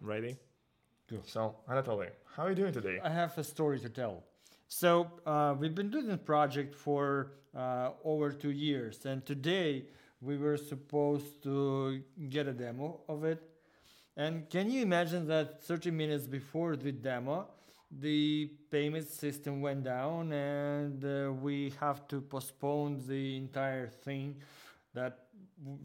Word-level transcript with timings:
Ready? 0.00 0.36
Good. 1.08 1.26
So, 1.28 1.56
Anatoly, 1.68 2.08
how 2.36 2.44
are 2.44 2.50
you 2.50 2.54
doing 2.54 2.72
today? 2.72 3.00
I 3.02 3.08
have 3.10 3.36
a 3.38 3.44
story 3.44 3.78
to 3.80 3.88
tell. 3.88 4.24
So 4.68 5.10
uh, 5.26 5.54
we've 5.58 5.74
been 5.74 5.90
doing 5.90 6.06
this 6.06 6.18
project 6.18 6.74
for 6.74 7.32
uh, 7.56 7.90
over 8.04 8.30
two 8.30 8.50
years, 8.50 9.06
and 9.06 9.24
today 9.24 9.86
we 10.20 10.36
were 10.36 10.56
supposed 10.58 11.42
to 11.44 12.02
get 12.28 12.46
a 12.46 12.52
demo 12.52 13.00
of 13.08 13.24
it. 13.24 13.42
And 14.16 14.48
can 14.50 14.70
you 14.70 14.82
imagine 14.82 15.26
that 15.28 15.62
30 15.62 15.90
minutes 15.92 16.26
before 16.26 16.76
the 16.76 16.92
demo, 16.92 17.46
the 17.90 18.50
payment 18.70 19.08
system 19.08 19.62
went 19.62 19.84
down, 19.84 20.32
and 20.32 21.02
uh, 21.04 21.32
we 21.32 21.72
have 21.80 22.06
to 22.08 22.20
postpone 22.20 23.02
the 23.06 23.36
entire 23.36 23.88
thing 23.88 24.36
that 24.92 25.20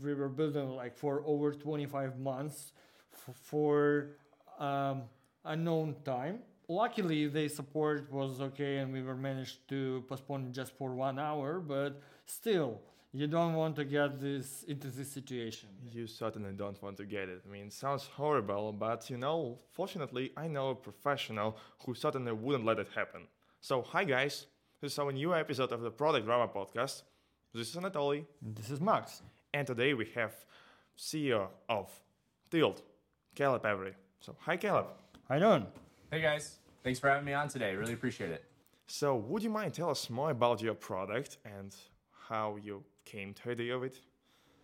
we 0.02 0.14
were 0.14 0.30
building 0.30 0.70
like 0.76 0.96
for 0.98 1.24
over 1.26 1.54
25 1.54 2.20
months 2.20 2.74
f- 2.76 2.83
for 3.32 4.10
um, 4.60 5.04
unknown 5.46 5.96
time 6.06 6.40
luckily 6.68 7.28
the 7.28 7.48
support 7.48 8.12
was 8.12 8.40
okay 8.40 8.78
and 8.78 8.92
we 8.94 9.02
were 9.02 9.16
managed 9.16 9.68
to 9.68 10.04
postpone 10.08 10.52
just 10.54 10.72
for 10.78 10.94
one 10.94 11.20
hour 11.20 11.60
but 11.60 12.02
still 12.26 12.80
you 13.12 13.28
don't 13.28 13.54
want 13.54 13.76
to 13.76 13.86
get 13.86 14.20
this 14.20 14.64
into 14.64 14.88
this 14.88 15.12
situation 15.12 15.70
You 15.92 16.08
certainly 16.08 16.54
don't 16.54 16.82
want 16.82 16.98
to 16.98 17.06
get 17.06 17.30
it. 17.30 17.44
I 17.48 17.52
mean, 17.52 17.68
it 17.68 17.74
sounds 17.74 18.08
horrible, 18.08 18.74
but 18.74 19.08
you 19.12 19.18
know, 19.18 19.60
fortunately, 19.72 20.32
I 20.36 20.48
know 20.48 20.70
a 20.70 20.76
professional 20.76 21.56
who 21.86 21.94
certainly 21.94 22.32
wouldn't 22.32 22.66
let 22.66 22.80
it 22.80 22.88
happen. 22.96 23.28
So, 23.62 23.84
hi 23.84 24.04
guys, 24.04 24.48
this 24.82 24.94
is 24.94 25.00
our 25.00 25.12
new 25.12 25.36
episode 25.36 25.72
of 25.72 25.82
the 25.82 25.92
Product 25.92 26.26
Drama 26.26 26.48
Podcast. 26.48 27.04
This 27.54 27.70
is 27.70 27.76
Anatoly, 27.76 28.26
this 28.42 28.72
is 28.72 28.82
max 28.82 29.22
and 29.54 29.68
today 29.68 29.94
we 29.94 30.08
have 30.16 30.34
CEO 30.98 31.48
of 31.70 31.92
Tilled, 32.50 32.82
Caleb 33.36 33.66
Avery. 33.66 33.94
So, 34.20 34.36
hi 34.40 34.58
Caleb. 34.58 34.88
i 35.30 35.40
don't 35.40 35.68
Hey 36.12 36.22
guys, 36.22 36.58
thanks 36.84 37.00
for 37.00 37.10
having 37.10 37.26
me 37.26 37.34
on 37.34 37.48
today. 37.48 37.76
Really 37.76 37.94
appreciate 37.94 38.30
it. 38.30 38.44
So, 38.86 39.16
would 39.16 39.42
you 39.42 39.50
mind 39.50 39.74
tell 39.74 39.90
us 39.90 40.10
more 40.10 40.30
about 40.30 40.62
your 40.62 40.76
product 40.76 41.38
and 41.44 41.76
how 42.28 42.58
you 42.62 42.84
came 43.06 43.34
to 43.34 43.44
the 43.46 43.52
idea 43.52 43.76
of 43.76 43.84
it? 43.84 43.98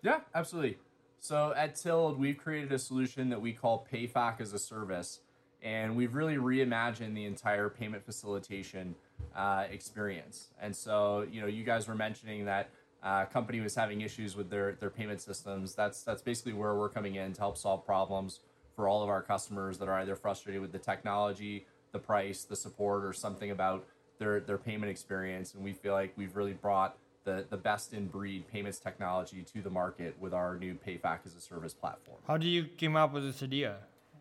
Yeah, 0.03 0.20
absolutely. 0.36 0.78
So 1.20 1.53
at 1.58 1.76
Tilled, 1.76 2.20
we've 2.20 2.38
created 2.38 2.72
a 2.72 2.80
solution 2.80 3.30
that 3.30 3.42
we 3.42 3.52
call 3.52 3.86
PayFac 3.92 4.39
as 4.39 4.53
a 4.53 4.59
service, 4.59 5.20
and 5.61 5.98
we've 5.98 6.14
really 6.14 6.36
reimagined 6.36 7.14
the 7.14 7.26
entire 7.26 7.70
payment 7.70 8.06
facilitation 8.06 8.95
uh, 9.36 9.66
experience. 9.70 10.50
And 10.61 10.73
so, 10.73 11.26
you 11.30 11.42
know, 11.42 11.48
you 11.48 11.64
guys 11.66 11.88
were 11.88 11.95
mentioning 11.95 12.45
that 12.45 12.70
uh, 13.04 13.26
company 13.26 13.59
was 13.59 13.76
having 13.76 14.02
issues 14.02 14.36
with 14.36 14.50
their 14.50 14.73
their 14.73 14.89
payment 14.89 15.22
systems. 15.22 15.76
That's 15.76 16.04
that's 16.04 16.22
basically 16.22 16.54
where 16.54 16.76
we're 16.76 16.89
coming 16.89 17.16
in 17.16 17.33
to 17.33 17.42
help 17.42 17.58
solve 17.58 17.86
problems 17.86 18.39
for 18.80 18.88
all 18.88 19.04
of 19.04 19.10
our 19.10 19.22
customers 19.22 19.78
that 19.78 19.90
are 19.90 20.00
either 20.00 20.16
frustrated 20.16 20.62
with 20.62 20.72
the 20.72 20.80
technology, 20.80 21.66
the 21.92 22.00
price, 22.00 22.46
the 22.46 22.56
support, 22.56 23.04
or 23.04 23.12
something 23.12 23.52
about 23.52 23.86
their 24.20 24.40
their 24.40 24.58
payment 24.58 24.90
experience. 24.90 25.54
And 25.54 25.66
we 25.66 25.74
feel 25.74 25.92
like 25.92 26.14
we've 26.16 26.34
really 26.34 26.54
brought 26.54 26.96
the, 27.26 27.46
the 27.50 27.58
best 27.58 27.94
in 27.94 28.08
breed 28.08 28.48
payments 28.48 28.80
technology 28.80 29.44
to 29.54 29.62
the 29.62 29.70
market 29.70 30.16
with 30.18 30.34
our 30.34 30.58
new 30.58 30.76
PayFac 30.76 31.26
as 31.26 31.36
a 31.36 31.42
service 31.42 31.74
platform. 31.74 32.20
how 32.26 32.38
do 32.38 32.48
you 32.48 32.64
came 32.64 32.96
up 32.96 33.12
with 33.12 33.24
this 33.24 33.44
idea 33.44 33.76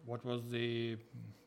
what 0.06 0.24
was 0.24 0.50
the 0.50 0.96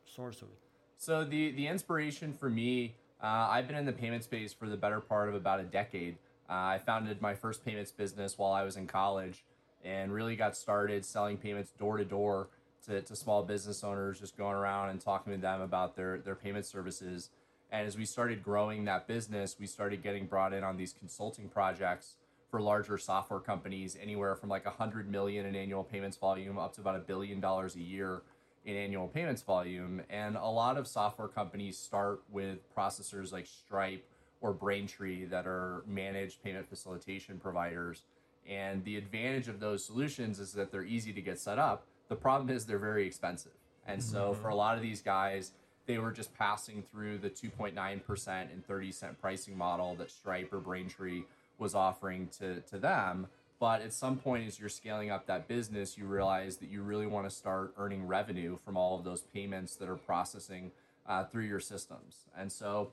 source 0.05 0.41
of 0.41 0.47
it 0.47 0.61
So 0.97 1.25
the 1.25 1.51
the 1.51 1.67
inspiration 1.67 2.31
for 2.31 2.49
me, 2.49 2.95
uh, 3.21 3.53
I've 3.53 3.67
been 3.67 3.79
in 3.83 3.85
the 3.85 3.97
payment 4.03 4.23
space 4.23 4.53
for 4.53 4.69
the 4.69 4.77
better 4.77 5.01
part 5.01 5.27
of 5.27 5.35
about 5.35 5.59
a 5.59 5.67
decade. 5.81 6.15
Uh, 6.49 6.75
I 6.75 6.79
founded 6.85 7.21
my 7.21 7.35
first 7.43 7.65
payments 7.65 7.91
business 7.91 8.37
while 8.37 8.53
I 8.53 8.63
was 8.63 8.77
in 8.77 8.87
college, 8.87 9.43
and 9.83 10.13
really 10.13 10.37
got 10.37 10.55
started 10.55 11.03
selling 11.03 11.37
payments 11.37 11.71
door 11.83 11.97
to 11.97 12.05
door 12.05 12.47
to 12.87 13.01
to 13.01 13.15
small 13.15 13.43
business 13.43 13.83
owners, 13.83 14.19
just 14.19 14.37
going 14.37 14.55
around 14.55 14.89
and 14.89 15.01
talking 15.01 15.33
to 15.33 15.39
them 15.39 15.61
about 15.61 15.95
their 15.95 16.17
their 16.19 16.35
payment 16.35 16.65
services. 16.65 17.29
And 17.71 17.87
as 17.87 17.97
we 17.97 18.05
started 18.05 18.43
growing 18.43 18.85
that 18.85 19.07
business, 19.07 19.55
we 19.59 19.65
started 19.65 20.03
getting 20.03 20.25
brought 20.25 20.53
in 20.53 20.63
on 20.63 20.75
these 20.75 20.93
consulting 20.93 21.47
projects 21.47 22.15
for 22.49 22.59
larger 22.59 22.97
software 22.97 23.39
companies, 23.39 23.97
anywhere 24.01 24.35
from 24.35 24.49
like 24.49 24.65
a 24.65 24.71
hundred 24.71 25.09
million 25.09 25.45
in 25.45 25.55
annual 25.55 25.83
payments 25.83 26.17
volume 26.17 26.57
up 26.57 26.73
to 26.75 26.81
about 26.81 26.97
a 26.97 26.99
billion 26.99 27.39
dollars 27.39 27.75
a 27.75 27.81
year 27.81 28.23
in 28.65 28.75
annual 28.75 29.07
payments 29.07 29.41
volume. 29.41 30.01
And 30.09 30.35
a 30.35 30.47
lot 30.47 30.77
of 30.77 30.87
software 30.87 31.29
companies 31.29 31.77
start 31.77 32.21
with 32.29 32.59
processors 32.75 33.31
like 33.31 33.47
Stripe 33.47 34.05
or 34.41 34.53
Braintree 34.53 35.25
that 35.25 35.47
are 35.47 35.83
managed 35.87 36.43
payment 36.43 36.67
facilitation 36.67 37.39
providers. 37.39 38.03
And 38.47 38.83
the 38.83 38.97
advantage 38.97 39.47
of 39.47 39.59
those 39.59 39.85
solutions 39.85 40.39
is 40.39 40.51
that 40.53 40.71
they're 40.71 40.83
easy 40.83 41.13
to 41.13 41.21
get 41.21 41.39
set 41.39 41.59
up. 41.59 41.85
The 42.11 42.17
problem 42.17 42.53
is 42.53 42.65
they're 42.65 42.77
very 42.77 43.07
expensive. 43.07 43.53
And 43.87 44.03
so 44.03 44.33
for 44.33 44.49
a 44.49 44.55
lot 44.55 44.75
of 44.75 44.81
these 44.81 45.01
guys, 45.01 45.53
they 45.85 45.97
were 45.97 46.11
just 46.11 46.37
passing 46.37 46.83
through 46.91 47.19
the 47.19 47.29
2.9% 47.29 48.27
and 48.27 48.67
30 48.67 48.91
cent 48.91 49.21
pricing 49.21 49.57
model 49.57 49.95
that 49.95 50.11
Stripe 50.11 50.51
or 50.51 50.59
Braintree 50.59 51.23
was 51.57 51.73
offering 51.73 52.27
to, 52.39 52.59
to 52.69 52.77
them. 52.77 53.27
But 53.61 53.81
at 53.81 53.93
some 53.93 54.17
point, 54.17 54.45
as 54.45 54.59
you're 54.59 54.67
scaling 54.67 55.09
up 55.09 55.25
that 55.27 55.47
business, 55.47 55.97
you 55.97 56.03
realize 56.03 56.57
that 56.57 56.67
you 56.67 56.81
really 56.81 57.07
want 57.07 57.29
to 57.29 57.33
start 57.33 57.73
earning 57.77 58.05
revenue 58.05 58.57
from 58.65 58.75
all 58.75 58.97
of 58.99 59.05
those 59.05 59.21
payments 59.33 59.77
that 59.77 59.87
are 59.87 59.95
processing 59.95 60.71
uh, 61.07 61.23
through 61.23 61.45
your 61.45 61.61
systems. 61.61 62.25
And 62.37 62.51
so, 62.51 62.91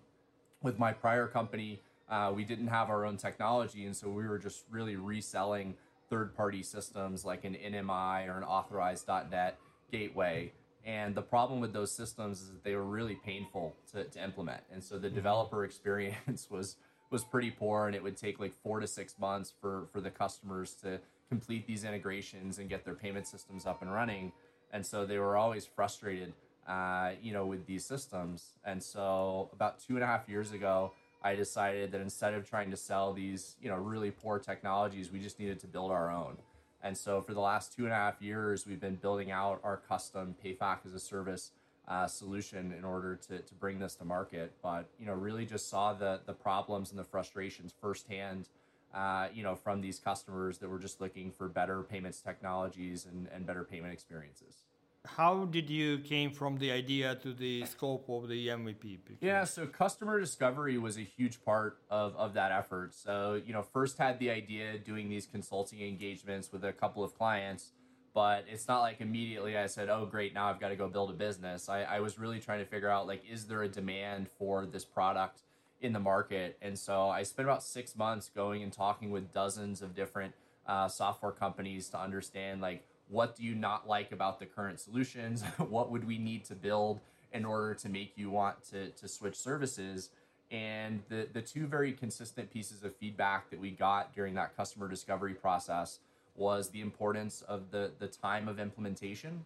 with 0.62 0.78
my 0.78 0.93
prior 0.93 1.27
company, 1.27 1.81
uh, 2.09 2.31
we 2.33 2.45
didn't 2.45 2.69
have 2.69 2.89
our 2.89 3.05
own 3.05 3.17
technology, 3.17 3.84
and 3.84 3.97
so 3.97 4.09
we 4.09 4.28
were 4.28 4.39
just 4.39 4.65
really 4.71 4.95
reselling 4.95 5.75
third-party 6.11 6.63
systems 6.63 7.25
like 7.25 7.45
an 7.45 7.55
NMI 7.55 8.29
or 8.29 8.39
an 8.39 8.45
Authorize.net 8.45 9.59
gateway. 9.91 10.53
And 10.85 11.15
the 11.15 11.23
problem 11.23 11.61
with 11.61 11.73
those 11.73 11.93
systems 11.93 12.41
is 12.41 12.49
that 12.49 12.65
they 12.65 12.75
were 12.75 12.85
really 12.85 13.17
painful 13.17 13.77
to, 13.93 14.05
to 14.05 14.25
implement, 14.25 14.63
and 14.73 14.83
so 14.83 14.99
the 14.99 15.11
developer 15.11 15.65
experience 15.67 16.49
was 16.51 16.77
was 17.11 17.25
pretty 17.25 17.51
poor, 17.51 17.87
and 17.87 17.97
it 17.97 18.03
would 18.03 18.17
take 18.17 18.39
like 18.39 18.55
four 18.63 18.81
to 18.81 18.87
six 18.87 19.19
months 19.19 19.53
for 19.61 19.89
for 19.93 20.01
the 20.01 20.11
customers 20.11 20.75
to 20.83 21.01
complete 21.29 21.67
these 21.67 21.85
integrations 21.85 22.59
and 22.59 22.69
get 22.69 22.85
their 22.85 22.95
payment 22.95 23.27
systems 23.27 23.67
up 23.67 23.83
and 23.83 23.93
running. 23.93 24.33
And 24.73 24.85
so 24.85 25.07
they 25.07 25.19
were 25.19 25.37
always 25.37 25.67
frustrated, 25.67 26.33
uh, 26.67 27.13
you 27.23 27.33
know, 27.33 27.47
with 27.47 27.67
these 27.67 27.85
systems. 27.85 28.55
And 28.65 28.83
so 28.83 29.51
about 29.53 29.79
two 29.79 29.95
and 29.95 30.03
a 30.03 30.07
half 30.07 30.29
years 30.29 30.53
ago, 30.53 30.93
I 31.23 31.34
decided 31.34 31.93
that 31.93 32.01
instead 32.01 32.34
of 32.34 32.49
trying 32.49 32.71
to 32.71 32.77
sell 32.77 33.12
these, 33.12 33.56
you 33.61 33.69
know, 33.69 33.77
really 33.77 34.11
poor 34.11 34.39
technologies, 34.39 35.11
we 35.11 35.19
just 35.19 35.39
needed 35.39 35.59
to 35.61 35.67
build 35.67 35.91
our 35.91 36.11
own. 36.11 36.37
And 36.83 36.97
so 36.97 37.21
for 37.21 37.34
the 37.34 37.41
last 37.41 37.75
two 37.77 37.84
and 37.84 37.93
a 37.93 37.97
half 37.97 38.23
years, 38.23 38.67
we've 38.67 38.81
been 38.81 38.95
building 38.95 39.33
out 39.33 39.61
our 39.65 39.77
custom 39.77 40.37
PayFac 40.45 40.87
as 40.87 40.95
a 40.95 41.01
service 41.01 41.51
uh, 41.89 42.07
solution 42.07 42.73
in 42.77 42.84
order 42.84 43.17
to, 43.28 43.39
to 43.39 43.55
bring 43.55 43.81
this 43.81 43.97
to 43.97 44.05
market. 44.05 44.53
But, 44.62 44.89
you 45.01 45.07
know, 45.07 45.15
really 45.15 45.45
just 45.45 45.69
saw 45.69 45.93
the, 45.93 46.21
the 46.27 46.34
problems 46.34 46.91
and 46.91 46.99
the 46.99 47.05
frustrations 47.05 47.75
firsthand, 47.81 48.49
uh, 48.95 49.28
you 49.34 49.43
know, 49.43 49.57
from 49.57 49.81
these 49.81 49.99
customers 49.99 50.59
that 50.59 50.69
were 50.69 50.78
just 50.78 51.01
looking 51.01 51.33
for 51.33 51.49
better 51.49 51.83
payments 51.83 52.21
technologies 52.21 53.07
and, 53.07 53.27
and 53.34 53.45
better 53.45 53.65
payment 53.65 53.93
experiences. 53.93 54.68
How 55.17 55.45
did 55.47 55.69
you 55.71 55.99
came 55.99 56.31
from 56.31 56.59
the 56.59 56.71
idea 56.71 57.15
to 57.17 57.33
the 57.33 57.65
scope 57.67 58.09
of 58.09 58.29
the 58.29 58.49
mvp 58.49 58.99
Because- 59.05 59.23
Yeah, 59.23 59.45
so 59.45 59.67
customer 59.67 60.21
discovery 60.21 60.79
was 60.79 60.97
a 60.97 61.03
huge 61.03 61.43
part 61.45 61.79
of, 61.91 62.15
of 62.17 62.35
that 62.35 62.53
effort. 62.53 62.95
So, 62.95 63.41
you 63.45 63.53
know, 63.53 63.63
first 63.63 63.99
had 63.99 64.19
the 64.19 64.31
idea 64.31 64.79
doing 64.79 65.09
these 65.09 65.27
consulting 65.27 65.81
engagements 65.81 66.53
with 66.53 66.65
a 66.65 66.73
couple 66.73 67.03
of 67.03 67.15
clients, 67.17 67.73
but 68.15 68.45
it's 68.49 68.69
not 68.69 68.81
like 68.81 69.01
immediately 69.01 69.57
I 69.57 69.67
said, 69.67 69.89
oh, 69.89 70.07
great, 70.07 70.35
now 70.35 70.49
I've 70.49 70.61
got 70.61 70.69
to 70.69 70.77
go 70.77 70.89
build 70.89 71.11
a 71.11 71.15
business. 71.15 71.69
I, 71.69 71.83
I 71.83 72.01
was 72.01 72.19
really 72.19 72.41
trying 72.41 72.59
to 72.61 72.65
figure 72.67 72.89
out, 72.91 73.07
like, 73.07 73.23
is 73.31 73.47
there 73.47 73.63
a 73.63 73.69
demand 73.69 74.29
for 74.39 74.67
this 74.67 74.85
product 74.85 75.43
in 75.81 75.93
the 75.93 76.01
market? 76.01 76.59
And 76.61 76.79
so 76.79 77.09
I 77.09 77.23
spent 77.23 77.49
about 77.49 77.63
six 77.63 77.97
months 77.97 78.31
going 78.35 78.63
and 78.63 78.73
talking 78.73 79.11
with 79.11 79.33
dozens 79.33 79.83
of 79.83 79.95
different 79.95 80.35
uh, 80.67 80.89
software 80.89 81.33
companies 81.33 81.89
to 81.91 81.99
understand, 82.01 82.61
like, 82.61 82.85
what 83.09 83.37
do 83.37 83.43
you 83.43 83.55
not 83.55 83.89
like 83.89 84.13
about 84.13 84.39
the 84.39 84.47
current 84.47 84.81
solutions? 84.81 85.43
what 85.59 85.91
would 85.91 86.07
we 86.07 86.19
need 86.19 86.45
to 86.47 86.55
build 86.55 87.01
in 87.33 87.45
order 87.45 87.75
to 87.75 87.89
make 87.89 88.13
you 88.16 88.31
want 88.31 88.63
to, 88.71 88.91
to 88.91 89.09
switch 89.09 89.37
services? 89.37 90.10
And 90.51 91.03
the, 91.09 91.28
the 91.33 91.43
two 91.43 91.66
very 91.66 91.93
consistent 91.93 92.51
pieces 92.51 92.83
of 92.83 92.97
feedback 92.97 93.51
that 93.51 93.60
we 93.60 93.71
got 93.71 94.15
during 94.15 94.34
that 94.34 94.57
customer 94.57 94.89
discovery 94.89 95.34
process 95.34 96.01
was 96.37 96.71
the 96.71 96.81
importance 96.81 97.43
of 97.43 97.71
the, 97.71 97.91
the 97.99 98.07
time 98.07 98.49
of 98.49 98.59
implementation 98.59 99.45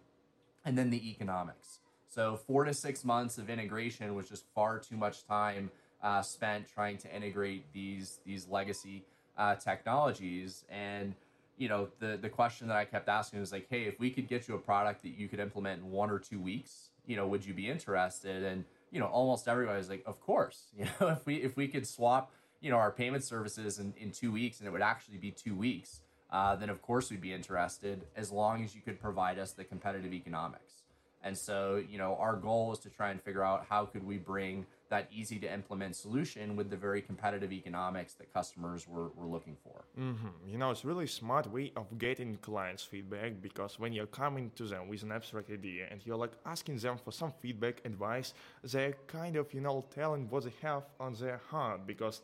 and 0.64 0.78
then 0.78 0.90
the 0.90 1.10
economics. 1.10 1.80
So 2.08 2.36
four 2.36 2.64
to 2.64 2.74
six 2.74 3.04
months 3.04 3.38
of 3.38 3.48
integration 3.48 4.14
was 4.14 4.28
just 4.28 4.44
far 4.54 4.78
too 4.78 4.96
much 4.96 5.26
time 5.26 5.70
uh, 6.02 6.20
spent 6.20 6.66
trying 6.68 6.98
to 6.98 7.14
integrate 7.14 7.72
these 7.72 8.18
these 8.26 8.48
legacy 8.48 9.04
uh, 9.38 9.54
technologies. 9.54 10.64
And 10.68 11.14
you 11.62 11.68
know, 11.68 11.86
the 12.00 12.18
the 12.20 12.28
question 12.28 12.66
that 12.66 12.76
I 12.76 12.84
kept 12.84 13.08
asking 13.08 13.38
was 13.38 13.52
like, 13.52 13.68
hey, 13.70 13.84
if 13.84 14.00
we 14.00 14.10
could 14.10 14.26
get 14.26 14.48
you 14.48 14.56
a 14.56 14.58
product 14.58 15.02
that 15.02 15.10
you 15.10 15.28
could 15.28 15.38
implement 15.38 15.80
in 15.80 15.92
one 15.92 16.10
or 16.10 16.18
two 16.18 16.40
weeks, 16.40 16.90
you 17.06 17.14
know, 17.14 17.28
would 17.28 17.46
you 17.46 17.54
be 17.54 17.70
interested? 17.70 18.42
And 18.42 18.64
you 18.90 18.98
know, 18.98 19.06
almost 19.06 19.46
everybody 19.46 19.78
was 19.78 19.88
like, 19.88 20.02
of 20.04 20.20
course. 20.20 20.66
You 20.76 20.86
know, 21.00 21.08
if 21.10 21.24
we 21.24 21.36
if 21.36 21.56
we 21.56 21.68
could 21.68 21.86
swap, 21.86 22.32
you 22.60 22.72
know, 22.72 22.78
our 22.78 22.90
payment 22.90 23.22
services 23.22 23.78
in, 23.78 23.94
in 23.96 24.10
two 24.10 24.32
weeks 24.32 24.58
and 24.58 24.66
it 24.66 24.72
would 24.72 24.82
actually 24.82 25.18
be 25.18 25.30
two 25.30 25.54
weeks, 25.54 26.00
uh, 26.30 26.56
then 26.56 26.68
of 26.68 26.82
course 26.82 27.12
we'd 27.12 27.20
be 27.20 27.32
interested 27.32 28.06
as 28.16 28.32
long 28.32 28.64
as 28.64 28.74
you 28.74 28.80
could 28.80 29.00
provide 29.00 29.38
us 29.38 29.52
the 29.52 29.62
competitive 29.62 30.12
economics. 30.12 30.81
And 31.24 31.36
so, 31.36 31.82
you 31.88 31.98
know, 31.98 32.16
our 32.16 32.36
goal 32.36 32.68
was 32.68 32.78
to 32.80 32.90
try 32.90 33.10
and 33.10 33.22
figure 33.22 33.44
out 33.44 33.66
how 33.68 33.84
could 33.84 34.04
we 34.04 34.18
bring 34.18 34.66
that 34.92 35.08
easy 35.10 35.38
to 35.38 35.50
implement 35.50 35.96
solution 35.96 36.54
with 36.54 36.68
the 36.68 36.76
very 36.76 37.00
competitive 37.00 37.50
economics 37.50 38.12
that 38.14 38.32
customers 38.32 38.86
were, 38.86 39.08
were 39.16 39.26
looking 39.26 39.56
for. 39.64 39.84
Mm-hmm. 39.98 40.28
You 40.46 40.58
know, 40.58 40.70
it's 40.70 40.84
really 40.84 41.06
smart 41.06 41.50
way 41.50 41.72
of 41.76 41.86
getting 41.98 42.36
clients' 42.36 42.84
feedback 42.84 43.40
because 43.40 43.78
when 43.78 43.94
you're 43.94 44.14
coming 44.24 44.50
to 44.56 44.64
them 44.64 44.88
with 44.88 45.02
an 45.02 45.12
abstract 45.12 45.50
idea 45.50 45.86
and 45.90 46.04
you're 46.04 46.16
like 46.16 46.32
asking 46.44 46.76
them 46.76 46.98
for 47.02 47.10
some 47.10 47.32
feedback, 47.40 47.80
advice, 47.86 48.34
they're 48.64 48.94
kind 49.06 49.36
of, 49.36 49.54
you 49.54 49.62
know, 49.62 49.82
telling 49.94 50.28
what 50.28 50.44
they 50.44 50.52
have 50.60 50.82
on 51.00 51.14
their 51.14 51.40
heart 51.48 51.86
because 51.86 52.20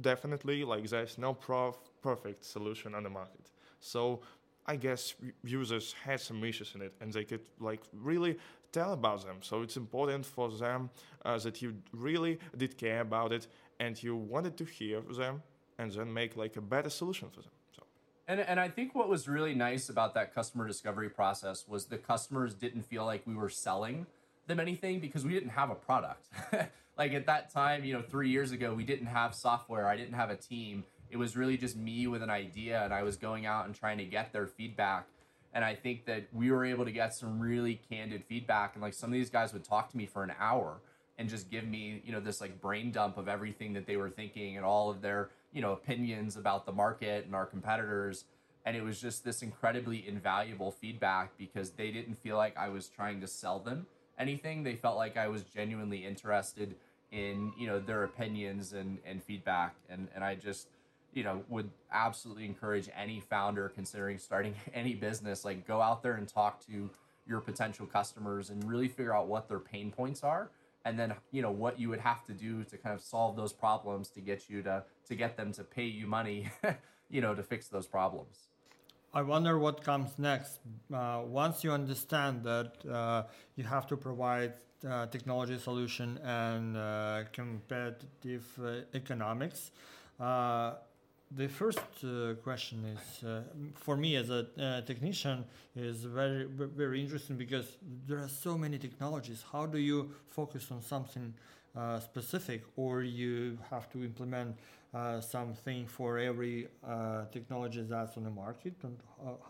definitely, 0.00 0.62
like, 0.64 0.88
there's 0.88 1.18
no 1.18 1.34
prof- 1.34 1.90
perfect 2.02 2.44
solution 2.44 2.94
on 2.94 3.02
the 3.02 3.10
market. 3.10 3.50
So 3.80 4.20
I 4.66 4.76
guess 4.76 5.14
users 5.44 5.94
had 6.04 6.20
some 6.20 6.42
issues 6.44 6.72
in 6.74 6.82
it, 6.82 6.94
and 7.00 7.12
they 7.12 7.24
could 7.24 7.46
like 7.60 7.82
really 7.92 8.38
tell 8.72 8.92
about 8.92 9.24
them. 9.24 9.36
So 9.40 9.62
it's 9.62 9.76
important 9.76 10.26
for 10.26 10.50
them 10.50 10.90
uh, 11.24 11.38
that 11.38 11.62
you 11.62 11.76
really 11.92 12.38
did 12.56 12.76
care 12.76 13.00
about 13.00 13.32
it, 13.32 13.46
and 13.78 14.00
you 14.02 14.16
wanted 14.16 14.56
to 14.58 14.64
hear 14.64 15.00
them, 15.00 15.42
and 15.78 15.92
then 15.92 16.12
make 16.12 16.36
like 16.36 16.56
a 16.56 16.60
better 16.60 16.90
solution 16.90 17.28
for 17.30 17.42
them. 17.42 17.52
So. 17.76 17.82
And, 18.26 18.40
and 18.40 18.58
I 18.58 18.68
think 18.68 18.94
what 18.94 19.08
was 19.08 19.28
really 19.28 19.54
nice 19.54 19.88
about 19.88 20.14
that 20.14 20.34
customer 20.34 20.66
discovery 20.66 21.10
process 21.10 21.66
was 21.68 21.86
the 21.86 21.98
customers 21.98 22.54
didn't 22.54 22.82
feel 22.82 23.04
like 23.04 23.22
we 23.26 23.34
were 23.34 23.48
selling 23.48 24.06
them 24.46 24.60
anything 24.60 25.00
because 25.00 25.24
we 25.24 25.32
didn't 25.32 25.50
have 25.50 25.70
a 25.70 25.74
product. 25.74 26.28
like 26.98 27.12
at 27.12 27.26
that 27.26 27.52
time, 27.52 27.84
you 27.84 27.92
know, 27.92 28.02
three 28.02 28.30
years 28.30 28.52
ago, 28.52 28.74
we 28.74 28.84
didn't 28.84 29.06
have 29.06 29.34
software. 29.34 29.86
I 29.86 29.96
didn't 29.96 30.14
have 30.14 30.30
a 30.30 30.36
team 30.36 30.84
it 31.10 31.16
was 31.16 31.36
really 31.36 31.56
just 31.56 31.76
me 31.76 32.06
with 32.06 32.22
an 32.22 32.30
idea 32.30 32.82
and 32.84 32.92
I 32.92 33.02
was 33.02 33.16
going 33.16 33.46
out 33.46 33.66
and 33.66 33.74
trying 33.74 33.98
to 33.98 34.04
get 34.04 34.32
their 34.32 34.46
feedback. 34.46 35.06
And 35.52 35.64
I 35.64 35.74
think 35.74 36.04
that 36.06 36.24
we 36.32 36.50
were 36.50 36.64
able 36.64 36.84
to 36.84 36.92
get 36.92 37.14
some 37.14 37.40
really 37.40 37.80
candid 37.88 38.24
feedback. 38.24 38.74
And 38.74 38.82
like 38.82 38.94
some 38.94 39.10
of 39.10 39.14
these 39.14 39.30
guys 39.30 39.52
would 39.52 39.64
talk 39.64 39.90
to 39.90 39.96
me 39.96 40.06
for 40.06 40.22
an 40.22 40.32
hour 40.38 40.80
and 41.18 41.28
just 41.28 41.50
give 41.50 41.66
me, 41.66 42.02
you 42.04 42.12
know, 42.12 42.20
this 42.20 42.40
like 42.40 42.60
brain 42.60 42.90
dump 42.90 43.16
of 43.16 43.28
everything 43.28 43.72
that 43.72 43.86
they 43.86 43.96
were 43.96 44.10
thinking 44.10 44.56
and 44.56 44.66
all 44.66 44.90
of 44.90 45.00
their, 45.00 45.30
you 45.52 45.62
know, 45.62 45.72
opinions 45.72 46.36
about 46.36 46.66
the 46.66 46.72
market 46.72 47.24
and 47.24 47.34
our 47.34 47.46
competitors. 47.46 48.24
And 48.66 48.76
it 48.76 48.82
was 48.82 49.00
just 49.00 49.24
this 49.24 49.42
incredibly 49.42 50.06
invaluable 50.06 50.72
feedback 50.72 51.38
because 51.38 51.70
they 51.70 51.90
didn't 51.90 52.16
feel 52.16 52.36
like 52.36 52.56
I 52.56 52.68
was 52.68 52.88
trying 52.88 53.20
to 53.20 53.26
sell 53.26 53.58
them 53.60 53.86
anything. 54.18 54.62
They 54.62 54.74
felt 54.74 54.96
like 54.96 55.16
I 55.16 55.28
was 55.28 55.42
genuinely 55.42 56.04
interested 56.04 56.74
in, 57.12 57.52
you 57.56 57.66
know, 57.66 57.78
their 57.78 58.04
opinions 58.04 58.72
and, 58.72 58.98
and 59.06 59.22
feedback. 59.22 59.76
And, 59.88 60.08
and 60.14 60.24
I 60.24 60.34
just, 60.34 60.68
you 61.16 61.24
know 61.24 61.42
would 61.48 61.70
absolutely 61.90 62.44
encourage 62.44 62.88
any 62.94 63.18
founder 63.18 63.70
considering 63.70 64.18
starting 64.18 64.54
any 64.74 64.94
business 64.94 65.44
like 65.44 65.66
go 65.66 65.80
out 65.80 66.02
there 66.02 66.14
and 66.14 66.28
talk 66.28 66.64
to 66.66 66.90
your 67.26 67.40
potential 67.40 67.86
customers 67.86 68.50
and 68.50 68.62
really 68.64 68.86
figure 68.86 69.16
out 69.16 69.26
what 69.26 69.48
their 69.48 69.58
pain 69.58 69.90
points 69.90 70.22
are 70.22 70.50
and 70.84 70.98
then 70.98 71.14
you 71.32 71.42
know 71.42 71.50
what 71.50 71.80
you 71.80 71.88
would 71.88 71.98
have 71.98 72.22
to 72.24 72.32
do 72.32 72.62
to 72.64 72.76
kind 72.76 72.94
of 72.94 73.00
solve 73.00 73.34
those 73.34 73.52
problems 73.52 74.10
to 74.10 74.20
get 74.20 74.48
you 74.48 74.62
to 74.62 74.84
to 75.08 75.14
get 75.16 75.36
them 75.36 75.52
to 75.52 75.64
pay 75.64 75.86
you 75.86 76.06
money 76.06 76.48
you 77.10 77.20
know 77.20 77.34
to 77.34 77.42
fix 77.42 77.66
those 77.68 77.86
problems 77.86 78.48
I 79.14 79.22
wonder 79.22 79.58
what 79.58 79.82
comes 79.82 80.10
next. 80.18 80.58
Uh, 80.92 81.22
once 81.24 81.64
you 81.64 81.72
understand 81.72 82.44
that 82.44 82.72
uh, 82.84 83.22
you 83.54 83.64
have 83.64 83.86
to 83.86 83.96
provide 83.96 84.52
uh, 84.86 85.06
technology 85.06 85.56
solution 85.56 86.18
and 86.18 86.76
uh, 86.76 87.22
competitive 87.32 88.46
uh, 88.62 88.80
economics, 88.92 89.70
uh, 90.20 90.74
the 91.30 91.48
first 91.48 91.80
uh, 92.04 92.34
question 92.42 92.84
is 92.84 93.24
uh, 93.24 93.42
for 93.74 93.96
me 93.96 94.16
as 94.16 94.30
a 94.30 94.46
uh, 94.58 94.80
technician 94.82 95.44
is 95.74 96.04
very 96.04 96.44
very 96.44 97.00
interesting 97.02 97.36
because 97.36 97.76
there 98.06 98.18
are 98.18 98.28
so 98.28 98.56
many 98.56 98.78
technologies. 98.78 99.44
How 99.52 99.66
do 99.66 99.78
you 99.78 100.10
focus 100.28 100.70
on 100.70 100.82
something 100.82 101.34
uh, 101.76 102.00
specific 102.00 102.62
or 102.76 103.02
you 103.02 103.58
have 103.70 103.90
to 103.90 104.04
implement 104.04 104.56
uh, 104.94 105.20
something 105.20 105.86
for 105.86 106.18
every 106.18 106.68
uh, 106.86 107.24
technology 107.32 107.82
that's 107.82 108.16
on 108.16 108.24
the 108.24 108.30
market? 108.30 108.74
And 108.82 108.96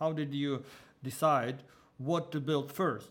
how 0.01 0.13
did 0.13 0.33
you 0.35 0.65
decide 1.05 1.63
what 1.99 2.33
to 2.33 2.41
build 2.41 2.73
first 2.73 3.11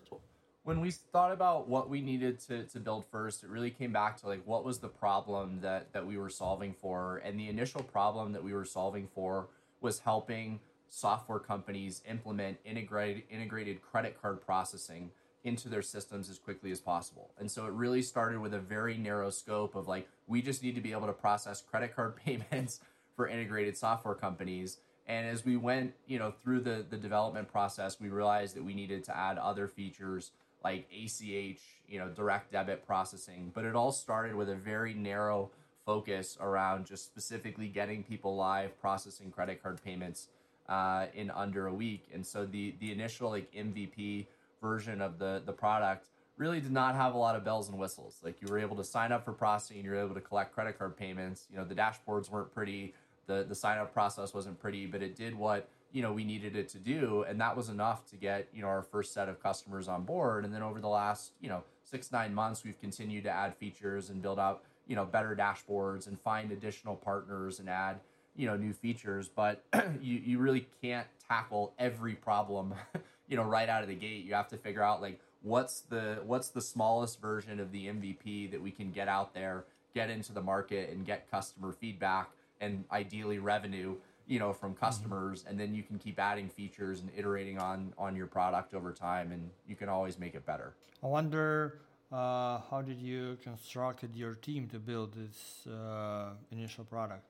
when 0.66 0.82
we 0.82 0.90
thought 0.90 1.32
about 1.32 1.70
what 1.70 1.90
we 1.90 2.02
needed 2.02 2.40
to, 2.40 2.64
to 2.64 2.80
build 2.80 3.06
first, 3.06 3.44
it 3.44 3.50
really 3.50 3.70
came 3.70 3.94
back 3.94 4.20
to 4.20 4.28
like 4.28 4.42
what 4.46 4.66
was 4.66 4.80
the 4.80 4.88
problem 4.88 5.60
that 5.62 5.94
that 5.94 6.06
we 6.06 6.18
were 6.18 6.30
solving 6.30 6.74
for. 6.82 7.22
And 7.24 7.40
the 7.40 7.48
initial 7.48 7.84
problem 7.84 8.34
that 8.34 8.44
we 8.44 8.52
were 8.52 8.66
solving 8.66 9.08
for 9.14 9.48
was 9.80 10.00
helping 10.00 10.60
software 10.90 11.40
companies 11.40 12.02
implement 12.10 12.58
integrated 12.66 13.24
integrated 13.30 13.82
credit 13.82 14.20
card 14.20 14.42
processing 14.44 15.12
into 15.44 15.70
their 15.70 15.84
systems 15.84 16.32
as 16.32 16.40
quickly 16.40 16.72
as 16.72 16.80
possible. 16.80 17.30
And 17.38 17.50
so 17.50 17.68
it 17.68 17.72
really 17.72 18.02
started 18.02 18.40
with 18.40 18.56
a 18.56 18.60
very 18.60 18.98
narrow 18.98 19.30
scope 19.30 19.76
of 19.76 19.88
like 19.88 20.08
we 20.26 20.42
just 20.42 20.64
need 20.64 20.74
to 20.74 20.82
be 20.82 20.94
able 20.94 21.06
to 21.06 21.14
process 21.14 21.62
credit 21.62 21.96
card 21.96 22.16
payments 22.26 22.80
for 23.16 23.28
integrated 23.28 23.78
software 23.78 24.16
companies. 24.16 24.80
And 25.08 25.28
as 25.28 25.46
we 25.46 25.58
went, 25.58 25.94
you 26.08 26.18
know, 26.18 26.34
through 26.44 26.62
the 26.62 26.84
the 26.90 26.98
development 26.98 27.52
process, 27.52 28.00
we 28.00 28.10
realized 28.10 28.56
that 28.56 28.64
we 28.64 28.74
needed 28.74 29.04
to 29.04 29.16
add 29.16 29.38
other 29.38 29.68
features 29.68 30.32
like 30.66 30.88
ACH, 30.92 31.62
you 31.88 32.00
know, 32.00 32.10
direct 32.10 32.52
debit 32.52 32.88
processing. 32.88 33.52
But 33.54 33.66
it 33.66 33.76
all 33.76 33.92
started 33.92 34.34
with 34.34 34.50
a 34.50 34.56
very 34.56 34.96
narrow 34.96 35.52
focus 35.86 36.40
around 36.42 36.88
just 36.88 37.06
specifically 37.06 37.68
getting 37.68 38.02
people 38.02 38.36
live 38.36 38.72
processing 38.82 39.30
credit 39.30 39.62
card 39.62 39.80
payments 39.86 40.30
uh, 40.68 41.06
in 41.14 41.30
under 41.30 41.68
a 41.68 41.74
week. 41.74 42.08
And 42.12 42.26
so 42.26 42.46
the 42.48 42.74
the 42.80 42.92
initial 42.92 43.30
like 43.30 43.54
MVP 43.54 44.26
version 44.60 45.02
of 45.02 45.20
the 45.20 45.44
the 45.46 45.54
product 45.54 46.08
really 46.38 46.60
did 46.60 46.72
not 46.72 46.96
have 46.96 47.14
a 47.14 47.18
lot 47.18 47.36
of 47.36 47.46
bells 47.46 47.70
and 47.70 47.78
whistles. 47.78 48.18
Like 48.24 48.42
you 48.42 48.48
were 48.50 48.58
able 48.58 48.76
to 48.78 48.84
sign 48.84 49.12
up 49.12 49.24
for 49.24 49.34
processing, 49.34 49.86
you 49.86 49.92
were 49.92 50.04
able 50.04 50.16
to 50.16 50.22
collect 50.22 50.52
credit 50.52 50.80
card 50.80 50.98
payments. 50.98 51.46
You 51.52 51.60
know, 51.60 51.64
the 51.64 51.76
dashboards 51.76 52.32
weren't 52.32 52.52
pretty, 52.56 52.96
the 53.28 53.46
the 53.48 53.56
sign 53.56 53.78
up 53.78 53.94
process 53.94 54.34
wasn't 54.34 54.60
pretty, 54.60 54.88
but 54.88 55.04
it 55.04 55.16
did 55.16 55.36
what 55.36 55.70
you 55.96 56.02
know 56.02 56.12
we 56.12 56.26
needed 56.26 56.58
it 56.58 56.68
to 56.68 56.78
do 56.78 57.24
and 57.28 57.40
that 57.40 57.56
was 57.56 57.70
enough 57.70 58.06
to 58.06 58.18
get 58.18 58.50
you 58.54 58.62
know 58.62 58.68
our 58.68 58.82
first 58.82 59.14
set 59.14 59.30
of 59.30 59.42
customers 59.42 59.88
on 59.88 60.04
board. 60.04 60.44
And 60.44 60.54
then 60.54 60.62
over 60.62 60.82
the 60.82 60.90
last 60.90 61.32
you 61.40 61.48
know 61.48 61.64
six 61.86 62.12
nine 62.12 62.36
months 62.36 62.66
we've 62.66 62.80
continued 62.80 63.24
to 63.24 63.30
add 63.32 63.56
features 63.56 64.10
and 64.10 64.22
build 64.22 64.38
out 64.38 64.64
you 64.88 64.96
know 64.98 65.06
better 65.06 65.34
dashboards 65.36 66.06
and 66.08 66.20
find 66.20 66.52
additional 66.52 66.98
partners 66.98 67.60
and 67.60 67.70
add 67.70 68.02
you 68.36 68.46
know 68.46 68.58
new 68.58 68.74
features. 68.74 69.30
But 69.30 69.64
you, 70.02 70.16
you 70.18 70.38
really 70.38 70.68
can't 70.82 71.08
tackle 71.30 71.74
every 71.80 72.16
problem 72.16 72.74
you 73.30 73.38
know 73.38 73.44
right 73.44 73.70
out 73.70 73.82
of 73.82 73.88
the 73.88 73.96
gate. 73.96 74.26
You 74.26 74.34
have 74.34 74.50
to 74.50 74.58
figure 74.58 74.84
out 74.84 75.02
like 75.02 75.22
what's 75.44 75.80
the 75.80 76.20
what's 76.26 76.50
the 76.50 76.62
smallest 76.62 77.22
version 77.22 77.60
of 77.60 77.72
the 77.72 77.86
mvp 77.86 78.50
that 78.50 78.60
we 78.60 78.72
can 78.72 78.90
get 78.90 79.08
out 79.08 79.36
there 79.36 79.64
get 79.94 80.10
into 80.10 80.34
the 80.34 80.42
market 80.42 80.90
and 80.90 81.06
get 81.06 81.30
customer 81.30 81.72
feedback 81.72 82.32
and 82.60 82.84
ideally 82.92 83.38
revenue 83.38 83.96
you 84.27 84.39
know 84.39 84.53
from 84.53 84.74
mm-hmm. 84.74 84.86
customers 84.86 85.41
mm-hmm. 85.41 85.50
and 85.50 85.60
then 85.60 85.74
you 85.74 85.84
can 85.84 85.98
keep 85.98 86.20
adding 86.20 86.50
features 86.50 87.00
and 87.01 87.10
iterating 87.15 87.60
on 87.60 87.94
on 87.98 88.15
your 88.15 88.27
product 88.27 88.74
over 88.74 88.91
time 88.91 89.32
and 89.32 89.50
you 89.67 89.75
can 89.75 89.89
always 89.89 90.17
make 90.20 90.36
it 90.36 90.46
better 90.46 90.75
i 91.03 91.08
wonder 91.08 91.79
uh, 92.12 92.60
how 92.70 92.84
did 92.86 93.01
you 93.01 93.38
constructed 93.44 94.15
your 94.15 94.36
team 94.36 94.67
to 94.67 94.79
build 94.79 95.13
this 95.13 95.67
uh, 95.67 96.29
initial 96.51 96.84
product 96.84 97.25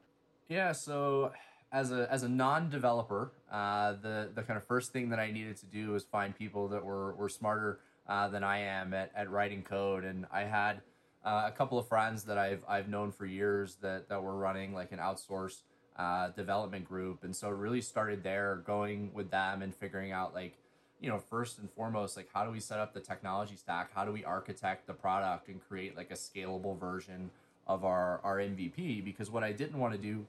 yeah 0.49 0.71
so 0.71 1.31
as 1.71 1.91
a 1.91 2.07
as 2.11 2.23
a 2.23 2.29
non-developer 2.29 3.31
uh, 3.51 3.93
the 4.01 4.29
the 4.33 4.43
kind 4.43 4.57
of 4.57 4.65
first 4.65 4.91
thing 4.91 5.09
that 5.09 5.19
i 5.19 5.31
needed 5.31 5.57
to 5.57 5.65
do 5.65 5.91
was 5.91 6.03
find 6.03 6.35
people 6.35 6.67
that 6.67 6.83
were 6.83 7.13
were 7.15 7.29
smarter 7.29 7.79
uh, 8.07 8.27
than 8.27 8.43
i 8.43 8.59
am 8.59 8.93
at, 8.93 9.11
at 9.15 9.29
writing 9.29 9.63
code 9.63 10.03
and 10.03 10.25
i 10.31 10.41
had 10.41 10.81
uh, 11.25 11.45
a 11.47 11.51
couple 11.51 11.79
of 11.79 11.87
friends 11.87 12.23
that 12.25 12.37
I've 12.37 12.63
I've 12.67 12.87
known 12.87 13.11
for 13.11 13.25
years 13.25 13.77
that 13.81 14.09
that 14.09 14.21
were 14.21 14.35
running 14.35 14.73
like 14.73 14.91
an 14.91 14.99
outsource 14.99 15.63
uh, 15.97 16.29
development 16.29 16.85
group, 16.85 17.23
and 17.23 17.35
so 17.35 17.49
really 17.49 17.81
started 17.81 18.23
there, 18.23 18.61
going 18.65 19.11
with 19.13 19.31
them 19.31 19.61
and 19.61 19.73
figuring 19.73 20.11
out 20.11 20.33
like, 20.33 20.57
you 20.99 21.09
know, 21.09 21.17
first 21.17 21.59
and 21.59 21.69
foremost, 21.71 22.17
like 22.17 22.27
how 22.33 22.45
do 22.45 22.51
we 22.51 22.59
set 22.59 22.79
up 22.79 22.93
the 22.93 22.99
technology 22.99 23.55
stack? 23.55 23.91
How 23.93 24.05
do 24.05 24.11
we 24.11 24.23
architect 24.25 24.87
the 24.87 24.93
product 24.93 25.47
and 25.47 25.59
create 25.67 25.95
like 25.95 26.11
a 26.11 26.15
scalable 26.15 26.77
version 26.79 27.31
of 27.67 27.85
our 27.85 28.19
our 28.23 28.37
MVP? 28.37 29.03
Because 29.03 29.29
what 29.29 29.43
I 29.43 29.51
didn't 29.51 29.79
want 29.79 29.93
to 29.93 29.99
do 29.99 30.25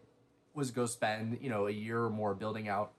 was 0.55 0.71
go 0.71 0.87
spend 0.87 1.39
you 1.41 1.51
know 1.51 1.67
a 1.67 1.73
year 1.73 2.03
or 2.03 2.11
more 2.11 2.35
building 2.35 2.69
out 2.69 2.93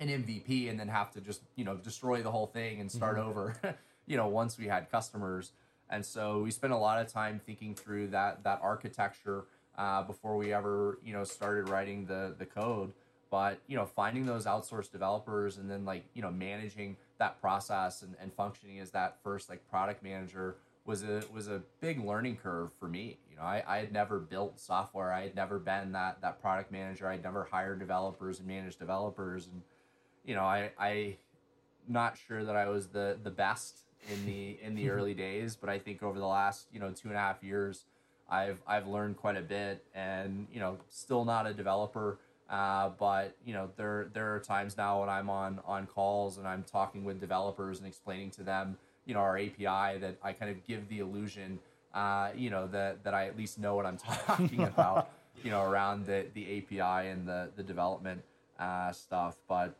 an 0.00 0.08
MVP 0.08 0.68
and 0.68 0.78
then 0.78 0.88
have 0.88 1.12
to 1.12 1.20
just 1.20 1.42
you 1.54 1.64
know 1.64 1.76
destroy 1.76 2.22
the 2.22 2.30
whole 2.30 2.46
thing 2.46 2.80
and 2.80 2.90
start 2.90 3.16
mm-hmm. 3.16 3.28
over. 3.28 3.76
you 4.06 4.16
know, 4.16 4.26
once 4.26 4.58
we 4.58 4.66
had 4.66 4.90
customers, 4.90 5.52
and 5.88 6.04
so 6.04 6.40
we 6.40 6.50
spent 6.50 6.72
a 6.72 6.76
lot 6.76 7.00
of 7.00 7.12
time 7.12 7.40
thinking 7.44 7.74
through 7.74 8.08
that 8.08 8.42
that 8.42 8.58
architecture 8.62 9.44
uh, 9.76 10.02
before 10.02 10.36
we 10.36 10.52
ever 10.52 10.98
you 11.04 11.12
know 11.12 11.24
started 11.24 11.68
writing 11.68 12.06
the 12.06 12.34
the 12.38 12.46
code. 12.46 12.92
But 13.30 13.60
you 13.66 13.76
know 13.76 13.86
finding 13.86 14.26
those 14.26 14.44
outsourced 14.44 14.92
developers 14.92 15.56
and 15.56 15.70
then 15.70 15.84
like 15.84 16.04
you 16.14 16.22
know 16.22 16.30
managing 16.30 16.96
that 17.18 17.40
process 17.40 18.02
and, 18.02 18.14
and 18.20 18.32
functioning 18.32 18.78
as 18.80 18.90
that 18.90 19.18
first 19.22 19.48
like 19.48 19.68
product 19.70 20.02
manager 20.02 20.56
was 20.84 21.02
a 21.02 21.22
was 21.32 21.48
a 21.48 21.62
big 21.80 22.04
learning 22.04 22.36
curve 22.36 22.72
for 22.78 22.88
me. 22.88 23.18
You 23.30 23.36
know 23.36 23.42
I, 23.42 23.62
I 23.66 23.78
had 23.78 23.92
never 23.92 24.18
built 24.18 24.60
software. 24.60 25.12
I 25.12 25.22
had 25.22 25.34
never 25.34 25.58
been 25.58 25.92
that 25.92 26.20
that 26.20 26.40
product 26.40 26.70
manager. 26.70 27.08
I'd 27.08 27.22
never 27.22 27.44
hired 27.44 27.78
developers 27.78 28.38
and 28.38 28.48
managed 28.48 28.78
developers. 28.78 29.46
And 29.46 29.62
you 30.24 30.34
know 30.34 30.42
i 30.42 30.70
i 30.78 31.16
not 31.88 32.16
sure 32.16 32.44
that 32.44 32.54
i 32.54 32.68
was 32.68 32.88
the 32.88 33.18
the 33.24 33.30
best 33.30 33.82
in 34.10 34.26
the 34.26 34.58
in 34.62 34.74
the 34.74 34.90
early 34.96 35.14
days, 35.14 35.56
but 35.56 35.68
I 35.68 35.78
think 35.78 36.02
over 36.02 36.18
the 36.18 36.26
last 36.26 36.66
you 36.72 36.80
know 36.80 36.90
two 36.90 37.08
and 37.08 37.16
a 37.16 37.20
half 37.20 37.42
years, 37.42 37.84
I've 38.28 38.60
I've 38.66 38.86
learned 38.86 39.16
quite 39.16 39.36
a 39.36 39.42
bit, 39.42 39.84
and 39.94 40.46
you 40.52 40.60
know 40.60 40.78
still 40.88 41.24
not 41.24 41.46
a 41.46 41.52
developer. 41.52 42.18
Uh, 42.50 42.90
but 42.98 43.34
you 43.46 43.54
know 43.54 43.70
there 43.76 44.08
there 44.12 44.34
are 44.34 44.40
times 44.40 44.76
now 44.76 45.00
when 45.00 45.08
I'm 45.08 45.30
on 45.30 45.60
on 45.66 45.86
calls 45.86 46.36
and 46.36 46.46
I'm 46.46 46.62
talking 46.64 47.02
with 47.02 47.18
developers 47.18 47.78
and 47.78 47.86
explaining 47.86 48.30
to 48.32 48.42
them 48.42 48.76
you 49.06 49.14
know 49.14 49.20
our 49.20 49.38
API 49.38 49.98
that 49.98 50.18
I 50.22 50.32
kind 50.32 50.50
of 50.50 50.64
give 50.66 50.88
the 50.88 50.98
illusion 50.98 51.58
uh, 51.94 52.30
you 52.36 52.50
know 52.50 52.66
that 52.68 53.04
that 53.04 53.14
I 53.14 53.26
at 53.26 53.36
least 53.36 53.58
know 53.58 53.74
what 53.74 53.86
I'm 53.86 53.96
talking 54.26 54.64
about 54.64 55.10
you 55.42 55.50
know 55.50 55.62
around 55.62 56.06
the 56.06 56.26
the 56.34 56.58
API 56.58 57.08
and 57.08 57.26
the 57.26 57.50
the 57.56 57.62
development 57.62 58.22
uh, 58.58 58.92
stuff. 58.92 59.36
But 59.48 59.74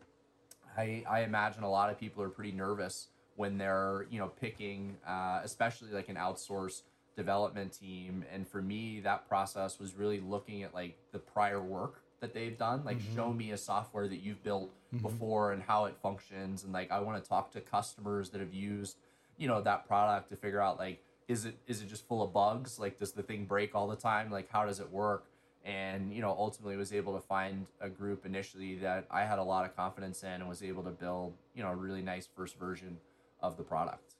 I 0.77 1.05
I 1.09 1.23
imagine 1.23 1.63
a 1.63 1.71
lot 1.71 1.91
of 1.91 1.99
people 1.99 2.23
are 2.23 2.29
pretty 2.29 2.53
nervous 2.53 3.09
when 3.37 3.59
they're 3.59 4.07
you 4.11 4.19
know 4.19 4.29
picking 4.29 4.97
uh, 5.07 5.41
especially 5.45 5.91
like 5.91 6.09
an 6.09 6.17
outsource 6.17 6.83
development 7.16 7.78
team 7.78 8.25
and 8.33 8.49
for 8.49 8.62
me 8.62 9.00
that 9.00 9.28
process 9.28 9.78
was 9.78 9.95
really 9.95 10.21
looking 10.21 10.62
at 10.62 10.75
like 10.75 10.97
the 11.12 11.19
prior 11.19 11.61
work 11.61 12.02
that 12.21 12.33
they've 12.33 12.57
done 12.57 12.83
like 12.85 12.99
mm-hmm. 12.99 13.16
show 13.16 13.33
me 13.33 13.50
a 13.50 13.57
software 13.57 14.09
that 14.09 14.23
you've 14.23 14.42
built 14.42 14.71
mm-hmm. 14.95 15.02
before 15.02 15.52
and 15.52 15.62
how 15.62 15.85
it 15.85 15.95
functions 16.02 16.64
and 16.64 16.73
like 16.73 16.90
i 16.90 16.99
want 16.99 17.23
to 17.23 17.28
talk 17.28 17.50
to 17.52 17.61
customers 17.61 18.31
that 18.31 18.40
have 18.40 18.54
used 18.54 18.97
you 19.37 19.49
know 19.49 19.61
that 19.61 19.87
product 19.87 20.31
to 20.31 20.37
figure 20.37 20.61
out 20.61 20.78
like 20.78 21.02
is 21.28 21.45
it 21.45 21.57
is 21.66 21.83
it 21.83 21.88
just 21.88 22.07
full 22.07 22.23
of 22.23 22.33
bugs? 22.33 22.78
Like 22.78 22.99
does 22.99 23.12
the 23.12 23.23
thing 23.23 23.45
break 23.45 23.75
all 23.75 23.88
the 23.88 23.97
time? 23.97 24.31
Like 24.31 24.50
how 24.50 24.64
does 24.66 24.81
it 24.81 24.90
work? 24.90 25.26
And 25.64 26.12
you 26.12 26.21
know 26.21 26.31
ultimately 26.31 26.76
was 26.76 26.92
able 26.92 27.14
to 27.14 27.21
find 27.21 27.66
a 27.81 27.88
group 27.88 28.26
initially 28.26 28.75
that 28.76 29.07
i 29.12 29.25
had 29.25 29.38
a 29.38 29.45
lot 29.45 29.64
of 29.64 29.76
confidence 29.76 30.25
in 30.25 30.28
and 30.28 30.49
was 30.49 30.61
able 30.61 30.83
to 30.83 30.90
build 30.90 31.35
you 31.54 31.62
know 31.62 31.71
a 31.71 31.76
really 31.76 32.02
nice 32.02 32.28
first 32.37 32.59
version 32.59 32.99
of 33.40 33.57
the 33.57 33.62
product. 33.62 34.14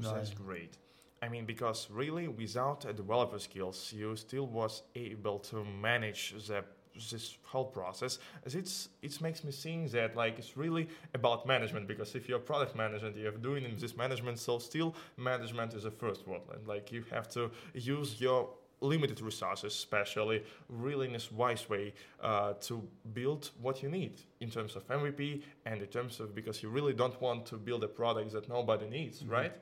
That's 0.00 0.30
great 0.30 0.78
I 1.22 1.28
mean, 1.28 1.46
because 1.46 1.88
really, 1.90 2.28
without 2.28 2.80
developer 2.96 3.38
skills, 3.38 3.92
you 3.92 4.14
still 4.16 4.46
was 4.46 4.82
able 4.94 5.38
to 5.40 5.64
manage 5.64 6.34
the 6.46 6.64
this 7.10 7.38
whole 7.44 7.64
process. 7.64 8.18
As 8.44 8.54
it's 8.54 8.88
it 9.02 9.20
makes 9.20 9.44
me 9.44 9.52
think 9.52 9.90
that 9.92 10.16
like 10.16 10.38
it's 10.38 10.56
really 10.56 10.88
about 11.14 11.46
management 11.46 11.86
because 11.86 12.14
if 12.14 12.28
you're 12.28 12.38
product 12.38 12.74
management 12.76 13.16
you're 13.16 13.32
doing 13.32 13.64
this 13.78 13.96
management 13.96 14.38
so 14.38 14.58
still 14.58 14.94
management 15.16 15.74
is 15.74 15.84
the 15.84 15.90
first 15.90 16.26
word. 16.26 16.40
And 16.52 16.66
like 16.66 16.90
you 16.92 17.04
have 17.10 17.28
to 17.30 17.50
use 17.74 18.20
your 18.20 18.48
limited 18.80 19.20
resources 19.20 19.72
especially 19.74 20.44
really 20.68 21.06
in 21.06 21.12
this 21.12 21.32
wise 21.32 21.68
way 21.68 21.92
uh, 22.22 22.52
to 22.60 22.82
build 23.12 23.50
what 23.60 23.82
you 23.82 23.88
need 23.88 24.20
in 24.40 24.48
terms 24.48 24.76
of 24.76 24.86
mvp 24.86 25.42
and 25.66 25.82
in 25.82 25.88
terms 25.88 26.20
of 26.20 26.32
because 26.32 26.62
you 26.62 26.68
really 26.68 26.92
don't 26.92 27.20
want 27.20 27.44
to 27.44 27.56
build 27.56 27.82
a 27.82 27.88
product 27.88 28.30
that 28.30 28.48
nobody 28.48 28.88
needs 28.88 29.18
mm-hmm. 29.18 29.32
right 29.32 29.52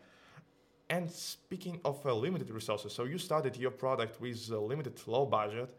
and 0.89 1.11
speaking 1.11 1.81
of 1.85 2.05
uh, 2.07 2.15
limited 2.15 2.51
resources, 2.51 2.93
so 2.93 3.05
you 3.05 3.19
started 3.19 3.57
your 3.57 3.71
product 3.71 4.21
with 4.21 4.51
a 4.51 4.59
limited 4.59 5.01
low 5.07 5.27
budget, 5.27 5.77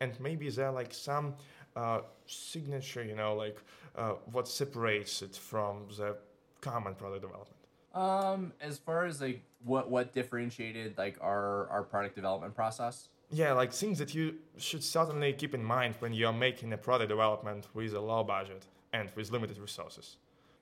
and 0.00 0.18
maybe 0.20 0.46
is 0.46 0.56
there 0.56 0.70
like 0.70 0.92
some 0.92 1.34
uh, 1.76 2.00
signature, 2.26 3.02
you 3.02 3.14
know, 3.14 3.34
like 3.34 3.58
uh, 3.96 4.12
what 4.32 4.48
separates 4.48 5.22
it 5.22 5.36
from 5.36 5.86
the 5.96 6.16
common 6.60 6.94
product 6.94 7.22
development? 7.22 7.56
Um, 7.94 8.52
as 8.60 8.78
far 8.78 9.06
as 9.06 9.20
like 9.20 9.42
what 9.64 9.90
what 9.90 10.12
differentiated 10.12 10.96
like 10.96 11.18
our 11.20 11.68
our 11.68 11.82
product 11.82 12.14
development 12.14 12.54
process. 12.54 13.08
Yeah, 13.32 13.52
like 13.52 13.72
things 13.72 13.98
that 13.98 14.14
you 14.14 14.34
should 14.58 14.82
certainly 14.82 15.32
keep 15.32 15.54
in 15.54 15.62
mind 15.62 15.94
when 16.00 16.12
you're 16.12 16.32
making 16.32 16.72
a 16.72 16.76
product 16.76 17.08
development 17.08 17.68
with 17.74 17.94
a 17.94 18.00
low 18.00 18.24
budget 18.24 18.66
and 18.92 19.08
with 19.14 19.30
limited 19.30 19.58
resources. 19.58 20.16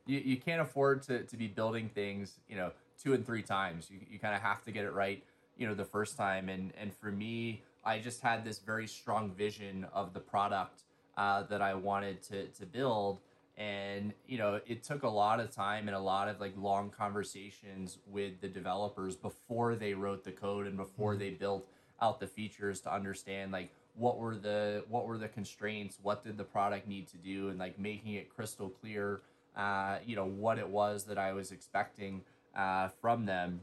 You, 0.07 0.19
you 0.19 0.37
can't 0.37 0.61
afford 0.61 1.03
to, 1.05 1.23
to 1.25 1.37
be 1.37 1.49
building 1.49 1.89
things, 1.89 2.41
you 2.47 2.57
know, 2.57 2.73
two 3.03 3.15
and 3.15 3.25
three 3.25 3.43
times. 3.43 3.89
You, 3.91 4.01
you 4.09 4.19
kind 4.19 4.35
of 4.35 4.43
have 4.43 4.63
to 4.65 4.71
get 4.71 4.85
it 4.85 4.93
right, 4.93 5.23
you 5.57 5.67
know, 5.67 5.75
the 5.75 5.85
first 5.85 6.17
time. 6.17 6.49
And, 6.49 6.73
and 6.81 6.95
for 6.95 7.11
me, 7.11 7.63
I 7.85 7.99
just 7.99 8.21
had 8.21 8.45
this 8.45 8.59
very 8.59 8.87
strong 8.87 9.31
vision 9.31 9.87
of 9.93 10.13
the 10.13 10.21
product 10.21 10.83
uh, 11.17 11.43
that 11.45 11.63
I 11.63 11.75
wanted 11.75 12.23
to, 12.25 12.47
to 12.47 12.67
build. 12.67 13.21
And, 13.57 14.13
you 14.27 14.39
know, 14.39 14.61
it 14.67 14.85
took 14.85 15.03
a 15.03 15.09
lot 15.09 15.41
of 15.41 15.51
time 15.51 15.89
and 15.89 15.97
a 15.97 16.01
lot 16.01 16.29
of 16.29 16.41
like 16.41 16.53
long 16.57 16.91
conversations 16.91 17.99
with 18.07 18.41
the 18.41 18.49
developers 18.49 19.17
before 19.17 19.75
they 19.75 19.95
wrote 19.95 20.23
the 20.23 20.31
code 20.31 20.67
and 20.67 20.77
before 20.77 21.13
mm-hmm. 21.13 21.21
they 21.21 21.31
built 21.31 21.67
out 22.01 22.21
the 22.21 22.27
features 22.27 22.81
to 22.83 22.93
understand 22.93 23.53
like 23.53 23.71
what 23.95 24.19
were 24.19 24.37
the 24.37 24.85
what 24.89 25.07
were 25.07 25.19
the 25.19 25.29
constraints 25.29 25.99
what 26.03 26.23
did 26.23 26.37
the 26.37 26.45
product 26.45 26.87
need 26.87 27.09
to 27.09 27.17
do 27.17 27.49
and 27.49 27.59
like 27.59 27.79
making 27.79 28.15
it 28.15 28.29
crystal 28.29 28.69
clear 28.69 29.23
uh, 29.57 29.99
you 30.07 30.15
know 30.15 30.25
what 30.27 30.59
it 30.59 30.69
was 30.69 31.05
that 31.05 31.19
i 31.19 31.33
was 31.33 31.51
expecting 31.51 32.23
uh, 32.57 32.89
from 33.01 33.27
them, 33.27 33.61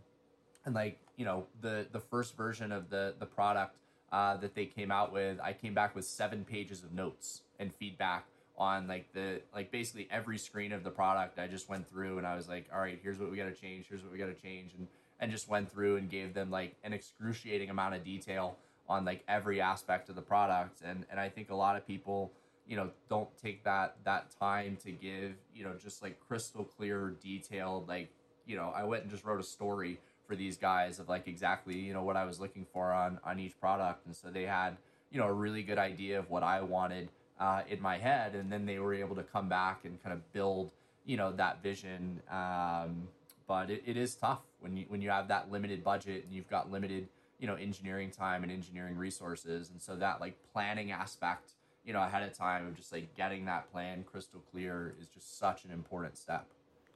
and 0.65 0.75
like 0.75 0.99
you 1.17 1.25
know 1.25 1.45
the 1.61 1.87
the 1.91 1.99
first 1.99 2.35
version 2.35 2.71
of 2.71 2.89
the 2.89 3.15
the 3.19 3.25
product 3.25 3.77
uh, 4.11 4.37
that 4.37 4.55
they 4.55 4.65
came 4.65 4.91
out 4.91 5.11
with, 5.11 5.39
I 5.41 5.53
came 5.53 5.73
back 5.73 5.95
with 5.95 6.05
seven 6.05 6.45
pages 6.45 6.83
of 6.83 6.93
notes 6.93 7.41
and 7.59 7.73
feedback 7.73 8.25
on 8.57 8.87
like 8.87 9.11
the 9.13 9.41
like 9.53 9.71
basically 9.71 10.07
every 10.09 10.37
screen 10.37 10.71
of 10.71 10.83
the 10.83 10.89
product. 10.89 11.39
I 11.39 11.47
just 11.47 11.67
went 11.67 11.89
through 11.89 12.17
and 12.17 12.27
I 12.27 12.35
was 12.35 12.47
like, 12.47 12.67
all 12.73 12.79
right, 12.79 12.99
here's 13.01 13.19
what 13.19 13.29
we 13.29 13.37
got 13.37 13.45
to 13.45 13.53
change. 13.53 13.87
Here's 13.89 14.03
what 14.03 14.11
we 14.11 14.17
got 14.17 14.27
to 14.27 14.41
change, 14.41 14.73
and 14.77 14.87
and 15.19 15.31
just 15.31 15.49
went 15.49 15.71
through 15.71 15.97
and 15.97 16.09
gave 16.09 16.33
them 16.33 16.51
like 16.51 16.75
an 16.83 16.93
excruciating 16.93 17.69
amount 17.69 17.95
of 17.95 18.03
detail 18.03 18.57
on 18.87 19.05
like 19.05 19.23
every 19.27 19.59
aspect 19.61 20.09
of 20.09 20.15
the 20.15 20.21
product. 20.21 20.81
And 20.83 21.05
and 21.09 21.19
I 21.19 21.29
think 21.29 21.49
a 21.49 21.55
lot 21.55 21.75
of 21.75 21.85
people 21.85 22.31
you 22.67 22.75
know 22.75 22.89
don't 23.09 23.29
take 23.41 23.63
that 23.63 23.97
that 24.05 24.31
time 24.39 24.77
to 24.83 24.91
give 24.91 25.33
you 25.53 25.63
know 25.63 25.73
just 25.81 26.01
like 26.01 26.19
crystal 26.19 26.63
clear 26.63 27.15
detailed 27.21 27.87
like 27.87 28.09
you 28.45 28.55
know, 28.55 28.71
I 28.75 28.83
went 28.83 29.03
and 29.03 29.11
just 29.11 29.25
wrote 29.25 29.39
a 29.39 29.43
story 29.43 29.99
for 30.27 30.35
these 30.35 30.57
guys 30.57 30.99
of 30.99 31.09
like 31.09 31.27
exactly, 31.27 31.77
you 31.77 31.93
know, 31.93 32.03
what 32.03 32.15
I 32.15 32.25
was 32.25 32.39
looking 32.39 32.65
for 32.73 32.91
on 32.91 33.19
on 33.23 33.39
each 33.39 33.59
product. 33.59 34.05
And 34.05 34.15
so 34.15 34.29
they 34.29 34.43
had, 34.43 34.77
you 35.11 35.19
know, 35.19 35.27
a 35.27 35.33
really 35.33 35.63
good 35.63 35.77
idea 35.77 36.19
of 36.19 36.29
what 36.29 36.43
I 36.43 36.61
wanted 36.61 37.09
uh, 37.39 37.61
in 37.69 37.81
my 37.81 37.97
head, 37.97 38.35
and 38.35 38.51
then 38.51 38.65
they 38.65 38.79
were 38.79 38.93
able 38.93 39.15
to 39.15 39.23
come 39.23 39.49
back 39.49 39.81
and 39.83 40.01
kind 40.01 40.13
of 40.13 40.33
build, 40.33 40.71
you 41.05 41.17
know, 41.17 41.31
that 41.33 41.61
vision. 41.61 42.21
Um, 42.31 43.07
but 43.47 43.69
it, 43.69 43.83
it 43.85 43.97
is 43.97 44.15
tough 44.15 44.41
when 44.59 44.75
you 44.77 44.85
when 44.87 45.01
you 45.01 45.09
have 45.09 45.27
that 45.27 45.51
limited 45.51 45.83
budget 45.83 46.25
and 46.25 46.33
you've 46.33 46.49
got 46.49 46.71
limited, 46.71 47.07
you 47.39 47.47
know, 47.47 47.55
engineering 47.55 48.11
time 48.11 48.43
and 48.43 48.51
engineering 48.51 48.97
resources, 48.97 49.69
and 49.69 49.81
so 49.81 49.95
that 49.95 50.21
like 50.21 50.35
planning 50.53 50.91
aspect, 50.91 51.51
you 51.85 51.93
know, 51.93 52.01
ahead 52.01 52.23
of 52.23 52.35
time 52.35 52.67
of 52.67 52.75
just 52.75 52.91
like 52.91 53.13
getting 53.15 53.45
that 53.45 53.71
plan 53.71 54.03
crystal 54.03 54.41
clear 54.51 54.95
is 54.99 55.07
just 55.07 55.37
such 55.37 55.65
an 55.65 55.71
important 55.71 56.17
step 56.17 56.47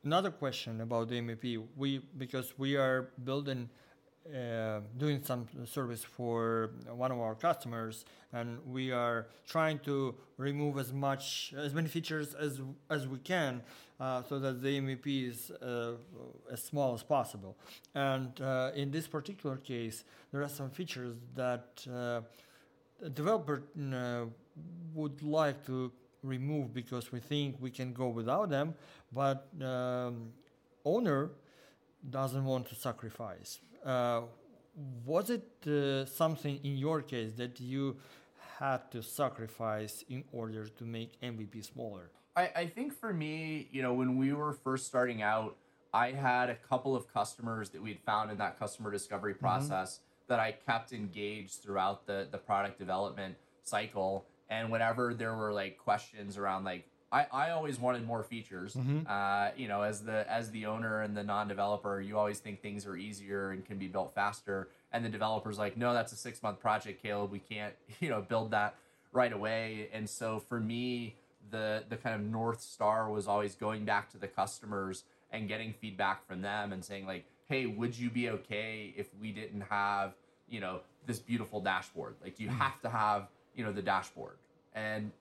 another 0.04 0.32
question 0.32 0.82
about 0.82 1.10
the 1.10 1.16
MVP. 1.16 1.64
We 1.76 2.00
because 2.18 2.54
we 2.58 2.76
are 2.76 3.10
building, 3.24 3.70
uh, 4.28 4.80
doing 4.98 5.24
some 5.24 5.48
service 5.66 6.04
for 6.04 6.72
one 6.92 7.12
of 7.12 7.20
our 7.20 7.36
customers, 7.36 8.06
and 8.34 8.60
we 8.66 8.92
are 8.92 9.28
trying 9.48 9.80
to 9.80 10.16
remove 10.38 10.78
as 10.78 10.94
much 10.94 11.54
as 11.58 11.74
many 11.74 11.88
features 11.88 12.34
as 12.34 12.62
as 12.90 13.08
we 13.08 13.18
can, 13.20 13.62
uh, 14.00 14.24
so 14.24 14.40
that 14.40 14.62
the 14.62 14.80
MVP 14.80 15.30
is 15.30 15.52
uh, 15.52 15.94
as 16.52 16.64
small 16.64 16.94
as 16.94 17.04
possible. 17.04 17.58
And 17.96 18.40
uh, 18.42 18.72
in 18.76 18.92
this 18.92 19.08
particular 19.08 19.58
case, 19.58 20.04
there 20.32 20.42
are 20.42 20.50
some 20.50 20.70
features 20.70 21.16
that 21.36 21.86
uh, 21.92 22.22
the 23.00 23.10
developer 23.10 23.64
uh, 23.94 24.26
would 24.94 25.22
like 25.24 25.66
to 25.66 25.92
remove 26.24 26.74
because 26.74 27.12
we 27.12 27.20
think 27.20 27.56
we 27.60 27.72
can 27.72 27.94
go 27.94 28.10
without 28.10 28.50
them, 28.50 28.76
but 29.12 29.48
um, 29.62 30.32
owner 30.86 31.32
doesn't 32.10 32.46
want 32.46 32.68
to 32.70 32.76
sacrifice. 32.76 33.60
Uh, 33.86 34.22
was 35.06 35.30
it 35.30 35.48
uh, 35.68 36.06
something 36.06 36.60
in 36.64 36.78
your 36.78 37.02
case 37.02 37.34
that 37.34 37.60
you 37.60 37.98
had 38.60 38.92
to 38.92 39.02
sacrifice 39.02 40.04
in 40.10 40.24
order 40.32 40.68
to 40.68 40.84
make 40.84 41.20
MVP 41.22 41.66
smaller? 41.66 42.12
I, 42.36 42.52
I 42.56 42.66
think 42.68 42.94
for 42.94 43.14
me, 43.14 43.68
you 43.72 43.82
know, 43.82 43.94
when 43.94 44.18
we 44.18 44.34
were 44.34 44.54
first 44.54 44.86
starting 44.86 45.22
out, 45.22 45.58
I 45.94 46.12
had 46.12 46.50
a 46.50 46.56
couple 46.56 46.96
of 46.96 47.12
customers 47.12 47.70
that 47.72 47.82
we'd 47.82 48.00
found 48.06 48.32
in 48.32 48.38
that 48.38 48.60
customer 48.60 48.92
discovery 48.92 49.34
mm-hmm. 49.34 49.46
process 49.46 49.96
mm-hmm. 49.96 50.34
that 50.34 50.40
I 50.40 50.52
kept 50.52 50.94
engaged 50.94 51.64
throughout 51.64 52.06
the, 52.06 52.28
the 52.30 52.38
product 52.38 52.78
development 52.78 53.36
cycle 53.64 54.26
and 54.50 54.72
whenever 54.72 55.14
there 55.14 55.36
were 55.36 55.54
like 55.54 55.78
questions 55.78 56.38
around 56.38 56.64
like 56.64 56.86
I, 57.12 57.26
I 57.32 57.50
always 57.52 57.80
wanted 57.80 58.06
more 58.06 58.24
features. 58.24 58.76
Mm-hmm. 58.76 59.00
Uh, 59.08 59.50
you 59.56 59.68
know, 59.68 59.82
as 59.82 60.02
the 60.02 60.30
as 60.32 60.52
the 60.52 60.68
owner 60.68 61.02
and 61.02 61.18
the 61.18 61.24
non-developer, 61.24 62.02
you 62.02 62.18
always 62.18 62.40
think 62.40 62.62
things 62.62 62.86
are 62.86 62.96
easier 62.96 63.52
and 63.52 63.66
can 63.66 63.78
be 63.78 63.88
built 63.88 64.14
faster. 64.14 64.70
And 64.92 65.04
the 65.04 65.10
developer's 65.10 65.58
like, 65.58 65.78
no, 65.78 65.94
that's 65.94 66.12
a 66.12 66.16
six 66.16 66.42
month 66.44 66.60
project, 66.60 67.02
Caleb. 67.02 67.32
We 67.32 67.40
can't, 67.40 67.74
you 68.00 68.10
know, 68.10 68.22
build 68.22 68.52
that 68.52 68.76
right 69.12 69.34
away. 69.34 69.90
And 69.92 70.10
so 70.10 70.40
for 70.40 70.60
me, 70.60 71.16
the 71.50 71.84
the 71.90 71.98
kind 71.98 72.16
of 72.16 72.22
north 72.22 72.62
star 72.62 73.10
was 73.10 73.28
always 73.28 73.56
going 73.56 73.86
back 73.86 74.12
to 74.12 74.18
the 74.18 74.28
customers 74.28 75.04
and 75.32 75.48
getting 75.48 75.74
feedback 75.74 76.28
from 76.28 76.42
them 76.42 76.74
and 76.74 76.84
saying 76.84 77.06
like, 77.06 77.26
hey, 77.48 77.66
would 77.66 77.98
you 77.98 78.10
be 78.10 78.30
okay 78.30 78.94
if 78.96 79.08
we 79.20 79.32
didn't 79.32 79.62
have, 79.62 80.14
you 80.48 80.60
know, 80.60 80.82
this 81.08 81.20
beautiful 81.20 81.60
dashboard? 81.60 82.16
Like, 82.22 82.40
you 82.40 82.48
mm-hmm. 82.48 82.58
have 82.58 82.80
to 82.82 82.90
have 82.90 83.28
you 83.56 83.64
know 83.64 83.72
the 83.72 83.82
dashboard 83.82 84.38
and 84.74 85.12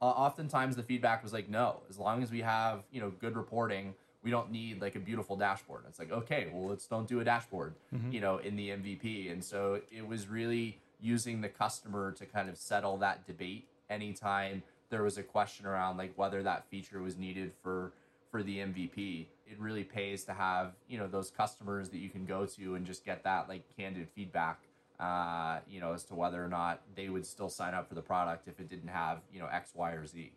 uh, 0.00 0.04
oftentimes 0.04 0.76
the 0.76 0.82
feedback 0.82 1.22
was 1.22 1.32
like 1.32 1.48
no 1.48 1.80
as 1.90 1.98
long 1.98 2.22
as 2.22 2.30
we 2.30 2.40
have 2.40 2.82
you 2.90 3.00
know 3.00 3.10
good 3.20 3.36
reporting 3.36 3.94
we 4.22 4.30
don't 4.30 4.50
need 4.50 4.80
like 4.80 4.96
a 4.96 5.00
beautiful 5.00 5.36
dashboard. 5.36 5.84
It's 5.88 5.98
like, 5.98 6.10
okay, 6.10 6.48
well, 6.52 6.68
let's 6.68 6.86
don't 6.86 7.06
do 7.06 7.20
a 7.20 7.24
dashboard, 7.24 7.74
you 8.12 8.20
know, 8.20 8.38
in 8.38 8.56
the 8.56 8.70
MVP. 8.70 9.30
And 9.30 9.42
so 9.42 9.80
it 9.90 10.06
was 10.06 10.28
really 10.28 10.80
using 11.00 11.40
the 11.40 11.48
customer 11.48 12.12
to 12.12 12.26
kind 12.26 12.48
of 12.48 12.56
settle 12.56 12.96
that 12.98 13.26
debate 13.26 13.68
anytime 13.88 14.62
there 14.90 15.02
was 15.02 15.18
a 15.18 15.22
question 15.22 15.66
around 15.66 15.96
like 15.96 16.12
whether 16.16 16.42
that 16.42 16.64
feature 16.68 17.00
was 17.00 17.16
needed 17.16 17.52
for 17.62 17.92
for 18.30 18.42
the 18.42 18.58
MVP. 18.58 19.26
It 19.46 19.58
really 19.58 19.84
pays 19.84 20.24
to 20.24 20.34
have 20.34 20.72
you 20.88 20.98
know 20.98 21.06
those 21.06 21.30
customers 21.30 21.88
that 21.90 21.98
you 21.98 22.10
can 22.10 22.26
go 22.26 22.44
to 22.44 22.74
and 22.74 22.84
just 22.84 23.04
get 23.04 23.24
that 23.24 23.48
like 23.48 23.62
candid 23.76 24.08
feedback. 24.14 24.60
Uh, 25.00 25.60
you 25.68 25.80
know, 25.80 25.92
as 25.92 26.02
to 26.04 26.14
whether 26.14 26.44
or 26.44 26.48
not 26.48 26.82
they 26.96 27.08
would 27.08 27.24
still 27.24 27.48
sign 27.48 27.72
up 27.72 27.88
for 27.88 27.94
the 27.94 28.02
product 28.02 28.48
if 28.48 28.58
it 28.58 28.68
didn't 28.68 28.88
have 28.88 29.18
you 29.32 29.38
know 29.38 29.46
X, 29.46 29.70
Y, 29.74 29.92
or 29.92 30.06
Z. 30.06 30.32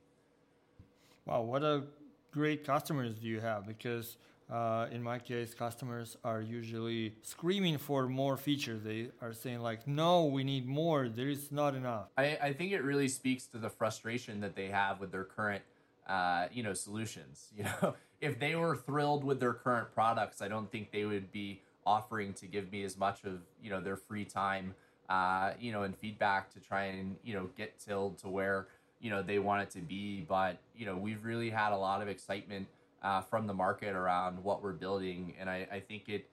Wow, 1.25 1.41
what 1.41 1.63
a 1.63 1.83
great 2.31 2.63
customers 2.63 3.15
do 3.15 3.27
you 3.27 3.39
have? 3.39 3.65
Because 3.67 4.17
uh, 4.51 4.87
in 4.91 5.01
my 5.01 5.17
case, 5.17 5.53
customers 5.53 6.17
are 6.25 6.41
usually 6.41 7.15
screaming 7.21 7.77
for 7.77 8.07
more 8.07 8.35
features. 8.35 8.83
They 8.83 9.07
are 9.21 9.33
saying 9.33 9.61
like, 9.61 9.87
"No, 9.87 10.25
we 10.25 10.43
need 10.43 10.67
more. 10.67 11.07
There 11.07 11.29
is 11.29 11.51
not 11.51 11.73
enough." 11.73 12.07
I, 12.17 12.37
I 12.41 12.53
think 12.53 12.73
it 12.73 12.83
really 12.83 13.07
speaks 13.07 13.45
to 13.47 13.57
the 13.57 13.69
frustration 13.69 14.41
that 14.41 14.55
they 14.55 14.67
have 14.67 14.99
with 14.99 15.11
their 15.11 15.23
current, 15.23 15.63
uh, 16.07 16.47
you 16.51 16.63
know, 16.63 16.73
solutions. 16.73 17.47
You 17.57 17.63
know, 17.63 17.95
if 18.19 18.39
they 18.39 18.55
were 18.55 18.75
thrilled 18.75 19.23
with 19.23 19.39
their 19.39 19.53
current 19.53 19.93
products, 19.93 20.41
I 20.41 20.47
don't 20.47 20.71
think 20.71 20.91
they 20.91 21.05
would 21.05 21.31
be 21.31 21.61
offering 21.85 22.33
to 22.35 22.45
give 22.45 22.71
me 22.71 22.83
as 22.83 22.97
much 22.97 23.23
of 23.23 23.39
you 23.61 23.69
know 23.69 23.81
their 23.81 23.95
free 23.95 24.25
time, 24.25 24.75
uh, 25.09 25.53
you 25.59 25.71
know, 25.71 25.83
and 25.83 25.97
feedback 25.97 26.51
to 26.53 26.59
try 26.59 26.85
and 26.85 27.15
you 27.23 27.33
know 27.33 27.49
get 27.57 27.79
tilled 27.79 28.17
to 28.19 28.27
where 28.27 28.67
you 28.99 29.09
know 29.09 29.21
they 29.21 29.39
want 29.39 29.63
it 29.63 29.69
to 29.71 29.79
be. 29.79 30.25
But 30.27 30.59
you 30.75 30.85
know, 30.85 30.97
we've 30.97 31.23
really 31.23 31.49
had 31.49 31.73
a 31.73 31.77
lot 31.77 32.01
of 32.01 32.07
excitement 32.07 32.67
uh, 33.03 33.21
from 33.21 33.47
the 33.47 33.53
market 33.53 33.95
around 33.95 34.43
what 34.43 34.63
we're 34.63 34.73
building, 34.73 35.33
and 35.39 35.49
I, 35.49 35.67
I 35.71 35.79
think 35.79 36.09
it 36.09 36.27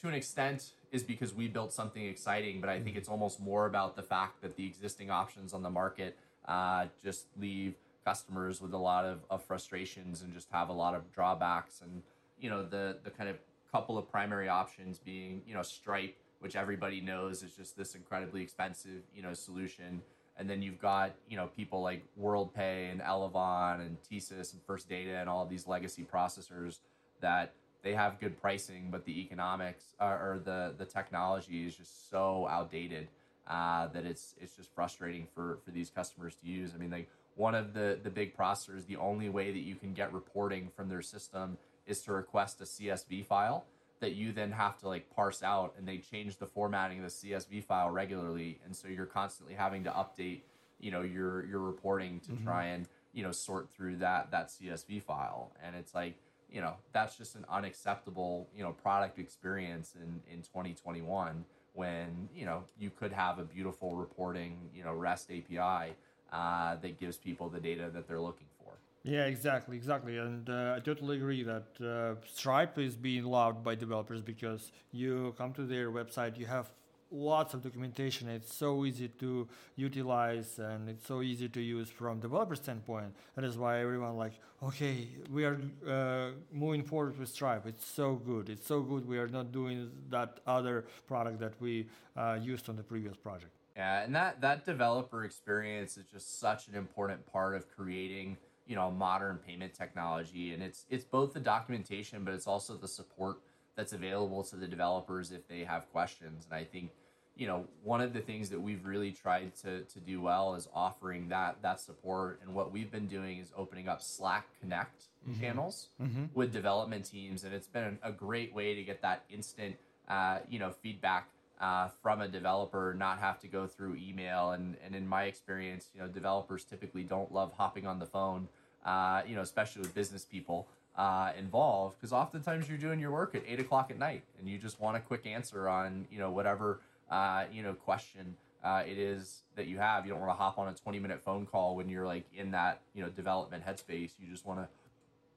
to 0.00 0.08
an 0.08 0.14
extent 0.14 0.72
is 0.90 1.02
because 1.02 1.34
we 1.34 1.48
built 1.48 1.72
something 1.72 2.04
exciting, 2.04 2.60
but 2.60 2.68
I 2.68 2.80
think 2.80 2.96
it's 2.96 3.08
almost 3.08 3.40
more 3.40 3.66
about 3.66 3.96
the 3.96 4.02
fact 4.02 4.42
that 4.42 4.56
the 4.56 4.66
existing 4.66 5.10
options 5.10 5.54
on 5.54 5.62
the 5.62 5.70
market 5.70 6.18
uh, 6.46 6.86
just 7.02 7.26
leave 7.38 7.74
customers 8.04 8.60
with 8.60 8.72
a 8.72 8.78
lot 8.78 9.04
of, 9.04 9.20
of 9.30 9.42
frustrations 9.44 10.22
and 10.22 10.34
just 10.34 10.48
have 10.50 10.68
a 10.68 10.72
lot 10.72 10.94
of 10.94 11.10
drawbacks. 11.12 11.80
And, 11.80 12.02
you 12.38 12.50
know, 12.50 12.62
the, 12.62 12.98
the 13.04 13.10
kind 13.10 13.30
of 13.30 13.36
couple 13.72 13.96
of 13.96 14.10
primary 14.10 14.48
options 14.48 14.98
being, 14.98 15.42
you 15.46 15.54
know, 15.54 15.62
Stripe, 15.62 16.14
which 16.40 16.56
everybody 16.56 17.00
knows 17.00 17.42
is 17.42 17.52
just 17.54 17.76
this 17.76 17.94
incredibly 17.94 18.42
expensive, 18.42 19.02
you 19.14 19.22
know, 19.22 19.32
solution. 19.32 20.02
And 20.36 20.48
then 20.48 20.62
you've 20.62 20.80
got, 20.80 21.14
you 21.28 21.36
know, 21.36 21.46
people 21.46 21.82
like 21.82 22.04
WorldPay 22.20 22.90
and 22.90 23.00
Elavon 23.00 23.80
and 23.80 23.96
TSYS 24.02 24.52
and 24.52 24.62
First 24.66 24.88
Data 24.88 25.16
and 25.16 25.28
all 25.28 25.46
these 25.46 25.66
legacy 25.66 26.04
processors 26.10 26.78
that 27.20 27.52
they 27.82 27.94
have 27.94 28.20
good 28.20 28.40
pricing, 28.40 28.88
but 28.90 29.04
the 29.04 29.20
economics 29.20 29.94
uh, 30.00 30.04
or 30.04 30.40
the 30.44 30.74
the 30.78 30.84
technology 30.84 31.66
is 31.66 31.76
just 31.76 32.10
so 32.10 32.46
outdated 32.48 33.08
uh, 33.48 33.88
that 33.88 34.04
it's 34.04 34.34
it's 34.40 34.56
just 34.56 34.72
frustrating 34.74 35.26
for 35.34 35.58
for 35.64 35.72
these 35.72 35.90
customers 35.90 36.34
to 36.36 36.46
use. 36.46 36.72
I 36.74 36.78
mean, 36.78 36.90
like 36.90 37.08
one 37.34 37.54
of 37.54 37.74
the 37.74 37.98
the 38.02 38.10
big 38.10 38.36
processors, 38.36 38.86
the 38.86 38.96
only 38.96 39.28
way 39.28 39.50
that 39.50 39.62
you 39.62 39.74
can 39.74 39.92
get 39.94 40.12
reporting 40.12 40.70
from 40.76 40.88
their 40.88 41.02
system 41.02 41.58
is 41.86 42.00
to 42.02 42.12
request 42.12 42.60
a 42.60 42.64
CSV 42.64 43.26
file 43.26 43.64
that 44.00 44.14
you 44.14 44.32
then 44.32 44.50
have 44.50 44.76
to 44.78 44.88
like 44.88 45.08
parse 45.14 45.42
out, 45.42 45.74
and 45.78 45.86
they 45.86 45.98
change 45.98 46.36
the 46.36 46.46
formatting 46.46 46.98
of 46.98 47.04
the 47.04 47.30
CSV 47.30 47.64
file 47.64 47.90
regularly, 47.90 48.58
and 48.64 48.74
so 48.74 48.88
you're 48.88 49.06
constantly 49.06 49.54
having 49.54 49.84
to 49.84 49.90
update, 49.90 50.40
you 50.80 50.90
know, 50.90 51.02
your 51.02 51.46
your 51.46 51.60
reporting 51.60 52.20
to 52.20 52.32
try 52.44 52.64
and 52.66 52.88
you 53.12 53.22
know 53.22 53.32
sort 53.32 53.70
through 53.70 53.96
that 53.96 54.30
that 54.32 54.48
CSV 54.48 55.02
file, 55.02 55.52
and 55.62 55.76
it's 55.76 55.94
like 55.94 56.14
you 56.50 56.60
know 56.60 56.74
that's 56.92 57.16
just 57.16 57.36
an 57.36 57.44
unacceptable 57.48 58.48
you 58.56 58.62
know 58.62 58.72
product 58.72 59.18
experience 59.18 59.94
in 59.94 60.20
in 60.32 60.42
2021 60.42 61.44
when 61.74 62.28
you 62.34 62.44
know 62.44 62.64
you 62.78 62.90
could 62.90 63.12
have 63.12 63.38
a 63.38 63.44
beautiful 63.44 63.96
reporting 63.96 64.68
you 64.74 64.84
know 64.84 64.92
REST 64.92 65.30
API 65.30 65.94
uh, 66.32 66.76
that 66.76 66.98
gives 66.98 67.16
people 67.16 67.48
the 67.48 67.60
data 67.60 67.90
that 67.92 68.08
they're 68.08 68.20
looking 68.20 68.48
for. 68.58 68.72
Yeah, 69.04 69.24
exactly, 69.24 69.76
exactly, 69.76 70.16
and 70.18 70.48
uh, 70.48 70.74
I 70.76 70.80
totally 70.80 71.16
agree 71.16 71.42
that 71.42 71.66
uh, 71.84 72.14
Stripe 72.24 72.78
is 72.78 72.94
being 72.94 73.24
loved 73.24 73.64
by 73.64 73.74
developers 73.74 74.22
because 74.22 74.70
you 74.92 75.34
come 75.36 75.52
to 75.54 75.64
their 75.64 75.90
website, 75.90 76.38
you 76.38 76.46
have 76.46 76.70
lots 77.10 77.52
of 77.52 77.62
documentation. 77.62 78.28
It's 78.28 78.54
so 78.54 78.84
easy 78.86 79.08
to 79.18 79.48
utilize 79.74 80.58
and 80.58 80.88
it's 80.88 81.06
so 81.06 81.20
easy 81.20 81.48
to 81.48 81.60
use 81.60 81.90
from 81.90 82.20
developer 82.20 82.54
standpoint. 82.54 83.14
That 83.34 83.44
is 83.44 83.58
why 83.58 83.80
everyone 83.80 84.16
like, 84.16 84.34
okay, 84.62 85.08
we 85.30 85.44
are 85.44 85.60
uh, 85.86 86.30
moving 86.52 86.84
forward 86.84 87.18
with 87.18 87.28
Stripe. 87.28 87.66
It's 87.66 87.84
so 87.84 88.14
good. 88.14 88.48
It's 88.48 88.66
so 88.66 88.80
good. 88.82 89.06
We 89.06 89.18
are 89.18 89.28
not 89.28 89.52
doing 89.52 89.90
that 90.10 90.38
other 90.46 90.86
product 91.08 91.40
that 91.40 91.60
we 91.60 91.88
uh, 92.16 92.38
used 92.40 92.68
on 92.68 92.76
the 92.76 92.82
previous 92.84 93.16
project. 93.16 93.52
Yeah, 93.76 94.02
and 94.02 94.14
that 94.14 94.40
that 94.42 94.66
developer 94.66 95.24
experience 95.24 95.96
is 95.96 96.04
just 96.06 96.38
such 96.38 96.68
an 96.68 96.74
important 96.74 97.26
part 97.26 97.56
of 97.56 97.68
creating, 97.74 98.36
you 98.66 98.76
know, 98.76 98.90
modern 98.90 99.38
payment 99.38 99.74
technology. 99.74 100.52
And 100.54 100.62
it's 100.62 100.84
it's 100.90 101.04
both 101.04 101.32
the 101.34 101.40
documentation 101.40 102.24
but 102.24 102.34
it's 102.34 102.46
also 102.46 102.74
the 102.76 102.88
support 102.88 103.38
that's 103.76 103.92
available 103.92 104.42
to 104.44 104.56
the 104.56 104.66
developers 104.68 105.32
if 105.32 105.48
they 105.48 105.64
have 105.64 105.90
questions. 105.92 106.46
And 106.50 106.58
I 106.58 106.64
think, 106.64 106.90
you 107.36 107.46
know, 107.46 107.64
one 107.82 108.00
of 108.00 108.12
the 108.12 108.20
things 108.20 108.50
that 108.50 108.60
we've 108.60 108.84
really 108.84 109.12
tried 109.12 109.54
to 109.62 109.82
to 109.82 110.00
do 110.00 110.20
well 110.20 110.54
is 110.54 110.68
offering 110.74 111.28
that 111.28 111.62
that 111.62 111.80
support. 111.80 112.40
And 112.42 112.54
what 112.54 112.72
we've 112.72 112.90
been 112.90 113.06
doing 113.08 113.38
is 113.38 113.52
opening 113.56 113.88
up 113.88 114.02
Slack 114.02 114.46
Connect 114.60 115.04
channels 115.40 115.88
with 116.34 116.52
development 116.52 117.04
teams. 117.04 117.44
And 117.44 117.54
it's 117.54 117.68
been 117.68 117.98
a 118.02 118.12
great 118.12 118.52
way 118.54 118.74
to 118.74 118.82
get 118.82 119.02
that 119.02 119.24
instant 119.30 119.76
uh, 120.08 120.38
you 120.50 120.58
know, 120.58 120.70
feedback 120.70 121.28
uh, 121.62 121.88
from 122.02 122.20
a 122.20 122.28
developer, 122.28 122.92
not 122.98 123.20
have 123.20 123.38
to 123.38 123.46
go 123.46 123.66
through 123.66 123.94
email. 123.96 124.50
And, 124.50 124.76
and 124.84 124.94
in 124.94 125.06
my 125.06 125.24
experience, 125.24 125.88
you 125.94 126.00
know, 126.00 126.08
developers 126.08 126.64
typically 126.64 127.04
don't 127.04 127.32
love 127.32 127.52
hopping 127.56 127.86
on 127.86 128.00
the 128.00 128.06
phone, 128.06 128.48
uh, 128.84 129.22
you 129.26 129.36
know, 129.36 129.42
especially 129.42 129.82
with 129.82 129.94
business 129.94 130.24
people 130.24 130.66
uh, 130.96 131.30
involved, 131.38 131.96
because 131.98 132.12
oftentimes 132.12 132.68
you're 132.68 132.76
doing 132.76 132.98
your 132.98 133.12
work 133.12 133.36
at 133.36 133.44
eight 133.46 133.60
o'clock 133.60 133.90
at 133.90 133.98
night 133.98 134.24
and 134.40 134.48
you 134.48 134.58
just 134.58 134.80
want 134.80 134.96
a 134.96 135.00
quick 135.00 135.24
answer 135.24 135.68
on, 135.68 136.06
you 136.10 136.18
know, 136.18 136.30
whatever, 136.30 136.80
uh, 137.10 137.44
you 137.52 137.62
know, 137.62 137.74
question 137.74 138.36
uh, 138.64 138.82
it 138.86 138.98
is 138.98 139.42
that 139.54 139.68
you 139.68 139.78
have. 139.78 140.04
You 140.04 140.12
don't 140.12 140.20
want 140.20 140.32
to 140.32 140.42
hop 140.42 140.58
on 140.58 140.68
a 140.68 140.74
20 140.74 140.98
minute 140.98 141.22
phone 141.22 141.46
call 141.46 141.76
when 141.76 141.88
you're 141.88 142.06
like 142.06 142.24
in 142.34 142.50
that, 142.50 142.80
you 142.92 143.04
know, 143.04 143.08
development 143.08 143.64
headspace. 143.64 144.10
You 144.20 144.28
just 144.30 144.44
want 144.44 144.60
to 144.60 144.68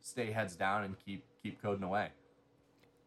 stay 0.01 0.31
heads 0.31 0.55
down 0.55 0.83
and 0.83 0.95
keep, 1.05 1.23
keep 1.43 1.61
coding 1.61 1.83
away. 1.83 2.09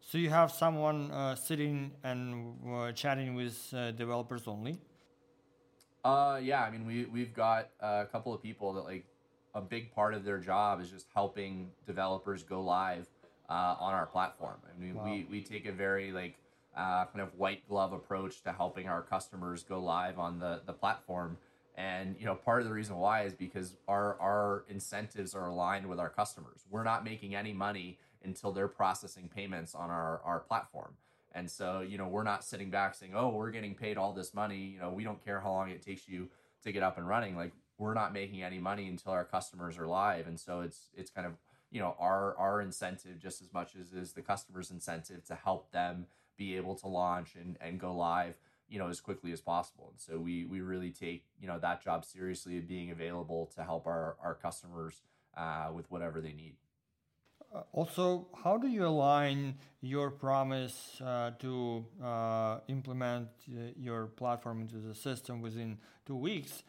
So 0.01 0.17
you 0.19 0.31
have 0.31 0.51
someone 0.51 1.11
uh, 1.11 1.35
sitting 1.35 1.93
and 2.03 2.57
uh, 2.73 2.93
chatting 2.93 3.35
with 3.35 3.73
uh, 3.75 3.91
developers 3.93 4.47
only. 4.47 4.79
Uh, 6.05 6.41
yeah, 6.43 6.63
I 6.63 6.71
mean, 6.71 6.87
we 6.87 7.05
we've 7.07 7.35
got 7.35 7.69
a 7.81 8.07
couple 8.11 8.33
of 8.33 8.43
people 8.43 8.73
that 8.75 8.83
like 8.83 9.05
a 9.55 9.61
big 9.61 9.93
part 9.95 10.15
of 10.15 10.25
their 10.25 10.39
job 10.39 10.81
is 10.81 10.91
just 10.91 11.07
helping 11.15 11.71
developers 11.87 12.43
go 12.43 12.63
live 12.63 13.07
uh, 13.51 13.77
on 13.79 13.93
our 13.93 14.07
platform. 14.07 14.59
I 14.75 14.81
mean, 14.81 14.95
Wow. 14.95 15.05
we 15.05 15.27
we 15.31 15.43
take 15.43 15.67
a 15.67 15.73
very 15.73 16.13
like 16.13 16.37
uh, 16.77 17.05
kind 17.07 17.21
of 17.21 17.35
white 17.35 17.69
glove 17.69 17.93
approach 17.93 18.43
to 18.43 18.53
helping 18.53 18.89
our 18.89 19.03
customers 19.03 19.63
go 19.63 19.81
live 19.81 20.19
on 20.19 20.39
the 20.39 20.63
the 20.65 20.73
platform. 20.73 21.37
And 21.77 22.17
you 22.19 22.25
know, 22.25 22.35
part 22.35 22.61
of 22.63 22.67
the 22.69 22.73
reason 22.75 22.97
why 22.97 23.25
is 23.25 23.35
because 23.35 23.75
our 23.89 24.19
our 24.21 24.65
incentives 24.69 25.35
are 25.35 25.47
aligned 25.49 25.87
with 25.87 25.99
our 25.99 26.09
customers. 26.09 26.65
We're 26.71 26.85
not 26.85 27.05
making 27.05 27.35
any 27.35 27.53
money 27.53 27.99
until 28.25 28.53
they're 28.53 28.69
processing 28.69 29.29
payments 29.35 29.75
on 29.75 29.91
our 29.91 30.21
our 30.25 30.41
platform. 30.41 30.95
And 31.33 31.51
so, 31.51 31.81
you 31.81 31.99
know, 31.99 32.09
we're 32.09 32.23
not 32.23 32.43
sitting 32.43 32.71
back 32.71 32.95
saying, 32.95 33.13
"Oh, 33.15 33.29
we're 33.29 33.51
getting 33.51 33.75
paid 33.75 33.97
all 33.97 34.13
this 34.13 34.35
money." 34.35 34.73
You 34.75 34.81
know, 34.81 34.91
we 34.91 35.05
don't 35.05 35.25
care 35.25 35.41
how 35.41 35.53
long 35.53 35.71
it 35.71 35.83
takes 35.83 36.09
you 36.09 36.29
to 36.65 36.73
get 36.73 36.83
up 36.83 36.99
and 36.99 37.07
running. 37.07 37.37
Like, 37.37 37.53
we're 37.77 37.95
not 37.95 38.13
making 38.13 38.43
any 38.43 38.59
money 38.59 38.89
until 38.89 39.13
our 39.13 39.25
customers 39.25 39.79
are 39.79 39.87
live. 39.87 40.27
And 40.27 40.41
so, 40.41 40.61
it's 40.63 40.89
it's 40.97 41.11
kind 41.11 41.27
of 41.27 41.35
you 41.71 41.81
know 41.81 41.95
our 41.99 42.37
our 42.37 42.61
incentive 42.61 43.19
just 43.19 43.43
as 43.43 43.53
much 43.53 43.77
as 43.77 43.93
is 43.93 44.13
the 44.13 44.23
customer's 44.23 44.71
incentive 44.71 45.25
to 45.25 45.35
help 45.35 45.71
them 45.71 46.07
be 46.37 46.57
able 46.57 46.75
to 46.77 46.89
launch 46.89 47.35
and 47.35 47.57
and 47.61 47.79
go 47.79 47.95
live 47.95 48.39
you 48.69 48.79
know 48.79 48.89
as 48.89 49.01
quickly 49.01 49.33
as 49.33 49.41
possible 49.41 49.89
and 49.91 50.01
so 50.01 50.19
we 50.19 50.45
we 50.45 50.61
really 50.61 50.91
take 50.91 51.25
you 51.41 51.47
know 51.47 51.59
that 51.59 51.83
job 51.83 52.05
seriously 52.05 52.59
of 52.59 52.67
being 52.67 52.91
available 52.91 53.47
to 53.55 53.63
help 53.63 53.87
our 53.87 54.17
our 54.23 54.35
customers 54.35 55.03
uh, 55.37 55.69
with 55.73 55.91
whatever 55.91 56.21
they 56.21 56.33
need 56.33 56.57
also, 57.73 58.29
how 58.43 58.59
do 58.59 58.69
you 58.69 58.87
align 58.87 59.57
your 59.81 60.11
promise 60.11 61.01
uh, 61.01 61.31
to 61.39 61.87
uh, 62.03 62.59
implement 62.69 63.29
uh, 63.49 63.71
your 63.77 64.07
platform 64.07 64.61
into 64.61 64.77
the 64.77 64.95
system 64.95 65.41
within 65.41 65.79
two 66.07 66.17
weeks 66.17 66.63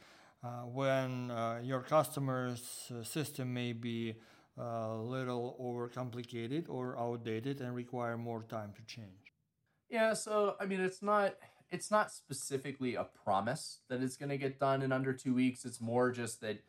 uh, 0.44 0.62
when 0.62 1.32
uh, 1.32 1.60
your 1.64 1.82
customer's 1.82 2.92
uh, 2.92 3.04
system 3.04 3.54
may 3.54 3.74
be 3.74 4.16
a 4.58 4.94
little 4.96 5.56
overcomplicated 5.62 6.66
or 6.70 6.98
outdated 7.00 7.62
and 7.62 7.74
require 7.76 8.18
more 8.18 8.44
time 8.44 8.74
to 8.76 8.84
change? 8.84 9.34
Yeah, 9.90 10.14
so 10.14 10.56
I 10.60 10.66
mean, 10.66 10.82
it's 10.82 11.02
not 11.02 11.36
it's 11.72 11.92
not 11.92 12.12
specifically 12.12 12.96
a 12.96 13.06
promise 13.24 13.82
that 13.90 14.02
it's 14.02 14.18
going 14.18 14.30
to 14.30 14.38
get 14.38 14.60
done 14.60 14.82
in 14.82 14.92
under 14.92 15.14
two 15.14 15.34
weeks. 15.34 15.66
It's 15.66 15.82
more 15.82 16.12
just 16.12 16.42
that 16.42 16.60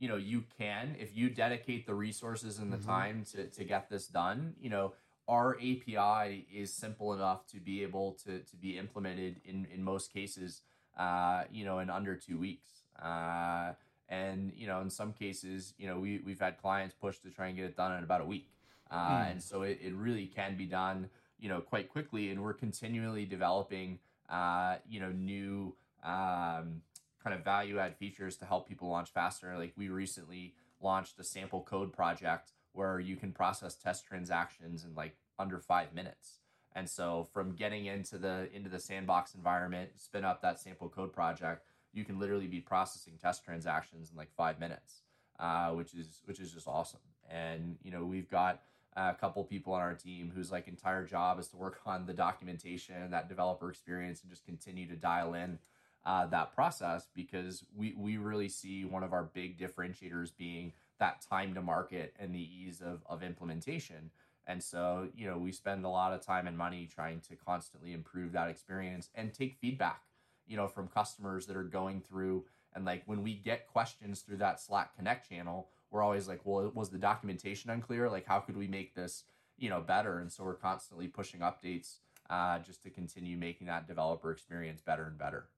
you 0.00 0.08
know 0.08 0.16
you 0.16 0.44
can 0.58 0.96
if 0.98 1.16
you 1.16 1.30
dedicate 1.30 1.86
the 1.86 1.94
resources 1.94 2.58
and 2.58 2.72
the 2.72 2.78
Mhm. 2.78 2.86
time 2.86 3.24
to, 3.32 3.46
to 3.48 3.64
get 3.64 3.88
this 3.90 4.08
done 4.08 4.54
you 4.60 4.70
know 4.70 4.94
our 5.28 5.56
api 5.56 6.46
is 6.52 6.74
simple 6.74 7.12
enough 7.14 7.46
to 7.46 7.60
be 7.60 7.82
able 7.82 8.14
to, 8.24 8.40
to 8.40 8.56
be 8.56 8.78
implemented 8.78 9.40
in, 9.44 9.66
in 9.72 9.84
most 9.84 10.12
cases 10.12 10.62
uh, 10.98 11.44
you 11.52 11.64
know 11.64 11.78
in 11.80 11.90
under 11.90 12.16
two 12.16 12.38
weeks 12.38 12.84
uh, 13.02 13.72
and 14.08 14.52
you 14.56 14.66
know 14.66 14.80
in 14.80 14.90
some 14.90 15.12
cases 15.12 15.74
you 15.78 15.86
know 15.86 15.98
we, 16.00 16.20
we've 16.26 16.40
had 16.40 16.58
clients 16.58 16.94
push 17.00 17.18
to 17.18 17.30
try 17.30 17.48
and 17.48 17.56
get 17.56 17.66
it 17.66 17.76
done 17.76 17.96
in 17.96 18.04
about 18.04 18.20
a 18.22 18.26
week 18.26 18.50
uh, 18.90 19.24
Hmm. 19.24 19.24
and 19.28 19.42
so 19.42 19.62
it, 19.62 19.78
it 19.82 19.94
really 19.94 20.26
can 20.26 20.56
be 20.56 20.66
done 20.66 21.08
you 21.38 21.48
know 21.48 21.60
quite 21.60 21.88
quickly 21.90 22.30
and 22.30 22.42
we're 22.42 22.54
continually 22.54 23.24
developing 23.26 23.98
uh, 24.30 24.76
you 24.88 25.00
know 25.00 25.10
new 25.12 25.74
um, 26.04 26.82
kind 27.22 27.34
of 27.34 27.44
value 27.44 27.78
add 27.78 27.96
features 27.96 28.36
to 28.38 28.46
help 28.46 28.68
people 28.68 28.88
launch 28.88 29.10
faster. 29.10 29.56
Like 29.56 29.72
we 29.76 29.88
recently 29.88 30.54
launched 30.80 31.18
a 31.18 31.24
sample 31.24 31.62
code 31.62 31.92
project 31.92 32.52
where 32.72 33.00
you 33.00 33.16
can 33.16 33.32
process 33.32 33.74
test 33.74 34.06
transactions 34.06 34.84
in 34.84 34.94
like 34.94 35.16
under 35.38 35.58
five 35.58 35.94
minutes. 35.94 36.38
And 36.74 36.88
so 36.88 37.28
from 37.32 37.56
getting 37.56 37.86
into 37.86 38.16
the 38.16 38.48
into 38.54 38.70
the 38.70 38.78
sandbox 38.78 39.34
environment 39.34 39.90
spin 39.96 40.24
up 40.24 40.40
that 40.42 40.60
sample 40.60 40.88
code 40.88 41.12
project 41.12 41.66
you 41.92 42.04
can 42.04 42.20
literally 42.20 42.46
be 42.46 42.60
processing 42.60 43.14
test 43.20 43.44
transactions 43.44 44.10
in 44.12 44.16
like 44.16 44.30
five 44.36 44.60
minutes 44.60 45.02
uh, 45.40 45.70
which 45.70 45.94
is 45.94 46.20
which 46.26 46.38
is 46.38 46.52
just 46.52 46.68
awesome. 46.68 47.00
And 47.28 47.76
you 47.82 47.90
know 47.90 48.04
we've 48.04 48.30
got 48.30 48.60
a 48.96 49.14
couple 49.14 49.42
people 49.44 49.72
on 49.72 49.80
our 49.80 49.94
team 49.94 50.30
whose 50.34 50.52
like 50.52 50.68
entire 50.68 51.06
job 51.06 51.38
is 51.38 51.48
to 51.48 51.56
work 51.56 51.80
on 51.86 52.06
the 52.06 52.12
documentation 52.12 53.10
that 53.10 53.28
developer 53.28 53.70
experience 53.70 54.20
and 54.20 54.30
just 54.30 54.44
continue 54.44 54.86
to 54.88 54.96
dial 54.96 55.34
in 55.34 55.58
uh, 56.04 56.26
that 56.26 56.54
process 56.54 57.08
because 57.14 57.64
we 57.76 57.94
we 57.96 58.16
really 58.16 58.48
see 58.48 58.84
one 58.84 59.02
of 59.02 59.12
our 59.12 59.24
big 59.24 59.58
differentiators 59.58 60.30
being 60.36 60.72
that 60.98 61.24
time 61.28 61.54
to 61.54 61.62
market 61.62 62.14
and 62.18 62.34
the 62.34 62.40
ease 62.40 62.80
of, 62.80 63.02
of 63.06 63.22
implementation. 63.22 64.10
And 64.46 64.62
so 64.62 65.08
you 65.14 65.26
know 65.26 65.36
we 65.38 65.52
spend 65.52 65.84
a 65.84 65.88
lot 65.88 66.12
of 66.12 66.24
time 66.24 66.46
and 66.46 66.56
money 66.56 66.88
trying 66.92 67.20
to 67.28 67.36
constantly 67.36 67.92
improve 67.92 68.32
that 68.32 68.48
experience 68.48 69.10
and 69.14 69.32
take 69.32 69.58
feedback 69.60 70.02
you 70.46 70.56
know 70.56 70.66
from 70.68 70.88
customers 70.88 71.46
that 71.46 71.56
are 71.56 71.64
going 71.64 72.00
through. 72.00 72.44
And 72.74 72.84
like 72.84 73.02
when 73.06 73.22
we 73.22 73.34
get 73.34 73.66
questions 73.66 74.20
through 74.20 74.38
that 74.38 74.60
slack 74.60 74.96
connect 74.96 75.28
channel 75.28 75.68
we're 75.90 76.02
always 76.02 76.28
like 76.28 76.40
well 76.44 76.70
was 76.74 76.90
the 76.90 76.98
documentation 76.98 77.70
unclear? 77.70 78.08
Like 78.08 78.26
how 78.26 78.40
could 78.40 78.56
we 78.56 78.68
make 78.68 78.94
this 78.94 79.24
you 79.58 79.68
know 79.68 79.80
better? 79.80 80.18
And 80.18 80.32
so 80.32 80.44
we're 80.44 80.54
constantly 80.54 81.08
pushing 81.08 81.40
updates 81.40 81.96
uh, 82.30 82.60
just 82.60 82.82
to 82.84 82.90
continue 82.90 83.36
making 83.36 83.66
that 83.66 83.86
developer 83.86 84.30
experience 84.30 84.80
better 84.80 85.04
and 85.04 85.18
better 85.18 85.48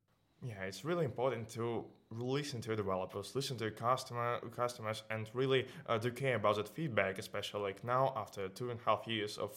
Yeah, 0.45 0.65
it's 0.65 0.85
really 0.85 1.05
important 1.05 1.49
to 1.51 1.85
listen 2.11 2.61
to 2.63 2.75
developers, 2.75 3.37
listen 3.37 3.57
to 3.59 3.71
customer 3.71 4.41
customers, 4.55 5.05
and 5.09 5.31
really 5.35 5.69
uh, 5.87 5.99
do 5.99 6.11
care 6.11 6.35
about 6.35 6.57
that 6.57 6.69
feedback. 6.69 7.19
Especially 7.19 7.61
like 7.61 7.85
now, 7.85 8.13
after 8.17 8.49
two 8.49 8.71
and 8.71 8.81
a 8.81 8.83
half 8.85 9.07
years 9.07 9.39
of 9.39 9.53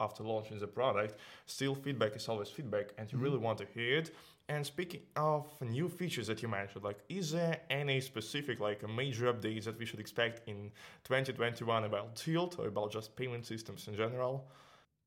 after 0.00 0.22
launching 0.22 0.58
the 0.58 0.66
product, 0.66 1.18
still 1.44 1.74
feedback 1.74 2.16
is 2.16 2.26
always 2.26 2.48
feedback, 2.48 2.94
and 2.96 3.12
you 3.12 3.18
really 3.18 3.36
want 3.36 3.58
to 3.58 3.66
hear 3.74 3.98
it. 3.98 4.14
And 4.48 4.64
speaking 4.64 5.02
of 5.14 5.46
new 5.60 5.90
features 5.90 6.26
that 6.28 6.40
you 6.42 6.48
mentioned, 6.48 6.84
like, 6.84 7.00
is 7.10 7.32
there 7.32 7.60
any 7.68 8.00
specific 8.00 8.60
like 8.60 8.88
major 8.88 9.30
updates 9.30 9.64
that 9.64 9.78
we 9.78 9.84
should 9.84 10.00
expect 10.00 10.48
in 10.48 10.72
2021 11.04 11.84
about 11.84 12.16
Tilled 12.16 12.56
or 12.58 12.68
about 12.68 12.92
just 12.92 13.14
payment 13.14 13.44
systems 13.44 13.86
in 13.88 13.94
general? 13.94 14.48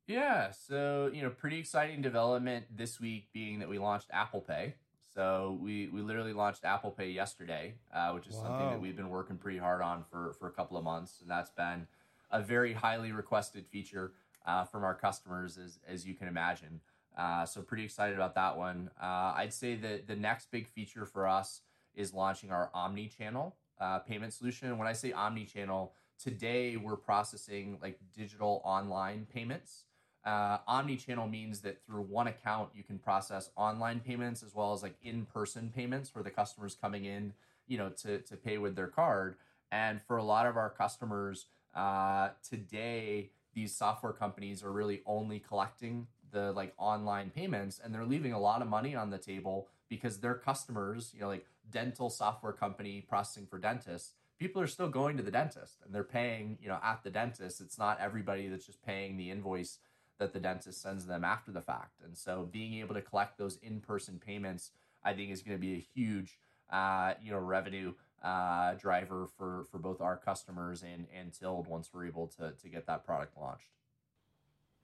Yeah, 0.05 0.51
so 0.51 1.09
you 1.11 1.23
know, 1.23 1.31
pretty 1.31 1.57
exciting 1.57 2.03
development 2.03 2.65
this 2.69 2.99
week 2.99 3.29
being 3.33 3.59
that 3.59 3.69
we 3.69 3.79
launched 3.79 4.09
Apple 4.13 4.41
Pay. 4.41 4.75
So 5.15 5.59
we 5.61 5.87
we 5.87 6.01
literally 6.01 6.33
launched 6.33 6.65
Apple 6.65 6.91
Pay 6.91 7.11
yesterday, 7.11 7.75
uh, 7.93 8.11
which 8.11 8.27
is 8.27 8.35
something 8.35 8.69
that 8.69 8.81
we've 8.81 8.95
been 8.95 9.09
working 9.09 9.37
pretty 9.37 9.59
hard 9.59 9.81
on 9.81 10.03
for 10.09 10.33
for 10.39 10.47
a 10.47 10.51
couple 10.51 10.77
of 10.77 10.83
months, 10.83 11.19
and 11.21 11.29
that's 11.29 11.51
been 11.51 11.87
a 12.31 12.41
very 12.41 12.73
highly 12.73 13.11
requested 13.11 13.67
feature 13.67 14.13
uh, 14.45 14.63
from 14.63 14.83
our 14.83 14.95
customers, 14.95 15.57
as 15.57 15.79
as 15.87 16.05
you 16.05 16.15
can 16.15 16.27
imagine. 16.27 16.81
Uh, 17.15 17.45
so 17.45 17.61
pretty 17.61 17.83
excited 17.83 18.15
about 18.15 18.33
that 18.33 18.57
one. 18.57 18.89
Uh, 18.99 19.33
I'd 19.35 19.53
say 19.53 19.75
that 19.75 20.07
the 20.07 20.15
next 20.15 20.49
big 20.49 20.67
feature 20.67 21.05
for 21.05 21.27
us 21.27 21.61
is 21.93 22.11
launching 22.11 22.51
our 22.51 22.71
omni-channel 22.73 23.55
uh, 23.79 23.99
payment 23.99 24.33
solution. 24.33 24.69
And 24.69 24.79
when 24.79 24.87
I 24.87 24.93
say 24.93 25.11
omni-channel, 25.11 25.93
today 26.17 26.75
we're 26.75 26.95
processing 26.95 27.77
like 27.83 27.99
digital 28.17 28.61
online 28.65 29.27
payments. 29.31 29.83
Uh, 30.25 30.57
omni-channel 30.67 31.27
means 31.27 31.61
that 31.61 31.85
through 31.85 32.01
one 32.01 32.27
account 32.27 32.69
you 32.73 32.83
can 32.83 32.97
process 32.97 33.49
online 33.57 33.99
payments 33.99 34.41
as 34.41 34.55
well 34.55 34.73
as 34.73 34.81
like 34.81 34.95
in-person 35.03 35.71
payments 35.75 36.15
where 36.15 36.23
the 36.23 36.29
customer's 36.29 36.75
coming 36.75 37.05
in, 37.05 37.33
you 37.67 37.77
know, 37.77 37.89
to 37.89 38.19
to 38.19 38.37
pay 38.37 38.57
with 38.57 38.75
their 38.75 38.87
card. 38.87 39.35
And 39.71 40.01
for 40.01 40.17
a 40.17 40.23
lot 40.23 40.45
of 40.45 40.55
our 40.55 40.69
customers 40.69 41.47
uh, 41.75 42.29
today, 42.47 43.31
these 43.53 43.75
software 43.75 44.13
companies 44.13 44.63
are 44.63 44.71
really 44.71 45.01
only 45.05 45.39
collecting 45.39 46.07
the 46.31 46.51
like 46.51 46.73
online 46.77 47.29
payments, 47.29 47.79
and 47.83 47.93
they're 47.93 48.05
leaving 48.05 48.33
a 48.33 48.39
lot 48.39 48.61
of 48.61 48.67
money 48.67 48.95
on 48.95 49.09
the 49.09 49.17
table 49.17 49.67
because 49.89 50.19
their 50.19 50.35
customers, 50.35 51.11
you 51.13 51.21
know, 51.21 51.27
like 51.27 51.45
dental 51.69 52.09
software 52.09 52.53
company 52.53 53.01
processing 53.07 53.45
for 53.45 53.59
dentists, 53.59 54.13
people 54.39 54.61
are 54.61 54.67
still 54.67 54.89
going 54.89 55.17
to 55.17 55.23
the 55.23 55.31
dentist 55.31 55.77
and 55.85 55.93
they're 55.93 56.03
paying, 56.03 56.57
you 56.61 56.67
know, 56.67 56.79
at 56.83 57.03
the 57.03 57.09
dentist. 57.09 57.61
It's 57.61 57.77
not 57.77 57.99
everybody 57.99 58.47
that's 58.47 58.65
just 58.65 58.83
paying 58.83 59.17
the 59.17 59.29
invoice 59.29 59.79
that 60.19 60.33
the 60.33 60.39
dentist 60.39 60.81
sends 60.81 61.05
them 61.05 61.23
after 61.23 61.51
the 61.51 61.61
fact. 61.61 62.01
And 62.03 62.17
so 62.17 62.47
being 62.51 62.75
able 62.75 62.95
to 62.95 63.01
collect 63.01 63.37
those 63.37 63.57
in-person 63.57 64.19
payments, 64.25 64.71
I 65.03 65.13
think 65.13 65.31
is 65.31 65.41
going 65.41 65.57
to 65.57 65.61
be 65.61 65.73
a 65.75 65.79
huge, 65.79 66.39
uh, 66.71 67.13
you 67.21 67.31
know, 67.31 67.39
revenue 67.39 67.93
uh, 68.23 68.73
driver 68.75 69.27
for 69.37 69.65
for 69.69 69.77
both 69.79 69.99
our 70.01 70.17
customers 70.17 70.83
and 70.83 71.07
and 71.13 71.33
Tilled 71.33 71.67
once 71.67 71.89
we're 71.93 72.07
able 72.07 72.27
to 72.39 72.51
to 72.51 72.69
get 72.69 72.85
that 72.87 73.05
product 73.05 73.37
launched. 73.37 73.69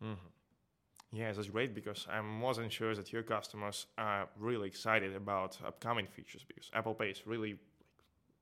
hmm 0.02 0.14
Yes, 1.12 1.38
that's 1.38 1.50
great 1.50 1.74
because 1.74 2.08
I 2.12 2.22
wasn't 2.42 2.72
sure 2.72 2.96
that 2.96 3.12
your 3.12 3.24
customers 3.24 3.88
are 3.98 4.30
really 4.38 4.68
excited 4.68 5.16
about 5.16 5.58
upcoming 5.66 6.08
features 6.08 6.46
because 6.48 6.70
Apple 6.74 6.94
Pay 6.94 7.10
is 7.10 7.26
really 7.26 7.58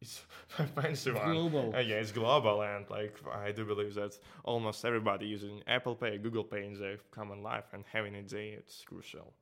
it's 0.01 0.21
a 0.59 0.63
fancy 0.65 1.09
It's 1.11 1.19
global. 1.19 1.73
Uh, 1.75 1.79
yeah, 1.79 1.95
it's 1.95 2.11
global, 2.11 2.61
and 2.61 2.85
like 2.89 3.15
I 3.33 3.51
do 3.51 3.65
believe 3.65 3.93
that 3.95 4.17
almost 4.43 4.85
everybody 4.85 5.25
using 5.25 5.61
Apple 5.67 5.95
Pay, 5.95 6.17
Google 6.17 6.43
Pay 6.43 6.65
in 6.65 6.79
their 6.79 6.97
common 7.11 7.41
life, 7.43 7.65
and 7.73 7.83
having 7.91 8.15
it 8.15 8.29
there, 8.29 8.53
it's 8.59 8.83
crucial. 8.85 9.33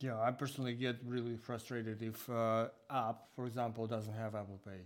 Yeah, 0.00 0.20
I 0.20 0.30
personally 0.30 0.74
get 0.74 0.96
really 1.04 1.36
frustrated 1.36 2.02
if 2.02 2.30
uh, 2.30 2.68
app, 2.88 3.24
for 3.34 3.46
example, 3.46 3.86
doesn't 3.86 4.14
have 4.14 4.34
Apple 4.34 4.60
Pay. 4.64 4.80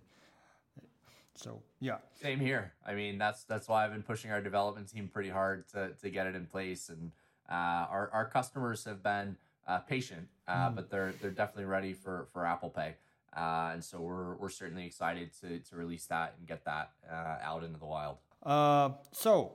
So 1.34 1.60
yeah, 1.80 1.96
Same 2.20 2.40
here. 2.40 2.72
I 2.86 2.94
mean, 2.94 3.18
that's 3.18 3.44
that's 3.44 3.68
why 3.68 3.84
I've 3.84 3.92
been 3.92 4.02
pushing 4.02 4.30
our 4.30 4.40
development 4.40 4.90
team 4.92 5.08
pretty 5.12 5.30
hard 5.30 5.68
to 5.68 5.90
to 6.02 6.10
get 6.10 6.26
it 6.26 6.34
in 6.34 6.46
place, 6.46 6.88
and 6.88 7.12
uh, 7.48 7.86
our 7.90 8.10
our 8.12 8.24
customers 8.26 8.84
have 8.84 9.02
been 9.02 9.36
uh, 9.66 9.78
patient, 9.78 10.28
uh, 10.48 10.68
Mm. 10.68 10.74
but 10.76 10.90
they're 10.90 11.12
they're 11.20 11.30
definitely 11.30 11.64
ready 11.66 11.94
for 11.94 12.26
for 12.32 12.44
Apple 12.44 12.68
Pay, 12.70 12.94
uh, 13.36 13.70
and 13.72 13.82
so 13.82 14.00
we're 14.00 14.36
we're 14.36 14.50
certainly 14.50 14.86
excited 14.86 15.30
to 15.40 15.58
to 15.60 15.76
release 15.76 16.06
that 16.06 16.34
and 16.38 16.46
get 16.46 16.64
that 16.64 16.92
uh, 17.10 17.36
out 17.42 17.64
into 17.64 17.78
the 17.78 17.86
wild. 17.86 18.18
Uh, 18.42 18.90
so, 19.12 19.52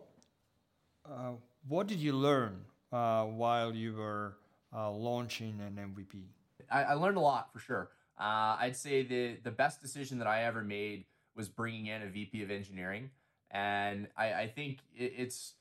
uh, 1.05 1.31
what 1.67 1.87
did 1.87 1.99
you 1.99 2.13
learn 2.13 2.65
uh, 2.91 3.23
while 3.25 3.73
you 3.73 3.93
were 3.93 4.37
uh, 4.75 4.89
launching 4.91 5.59
an 5.59 5.75
MVP? 5.75 6.23
I, 6.71 6.83
I 6.83 6.93
learned 6.93 7.17
a 7.17 7.21
lot 7.21 7.51
for 7.51 7.59
sure. 7.59 7.89
Uh, 8.19 8.57
I'd 8.59 8.75
say 8.75 9.03
the 9.03 9.37
the 9.43 9.51
best 9.51 9.81
decision 9.81 10.17
that 10.19 10.27
I 10.27 10.43
ever 10.43 10.63
made 10.63 11.05
was 11.35 11.49
bringing 11.49 11.87
in 11.87 12.01
a 12.01 12.07
VP 12.07 12.41
of 12.41 12.49
engineering, 12.49 13.11
and 13.51 14.07
I, 14.17 14.33
I 14.33 14.47
think 14.47 14.79
it, 14.95 15.13
it's 15.17 15.53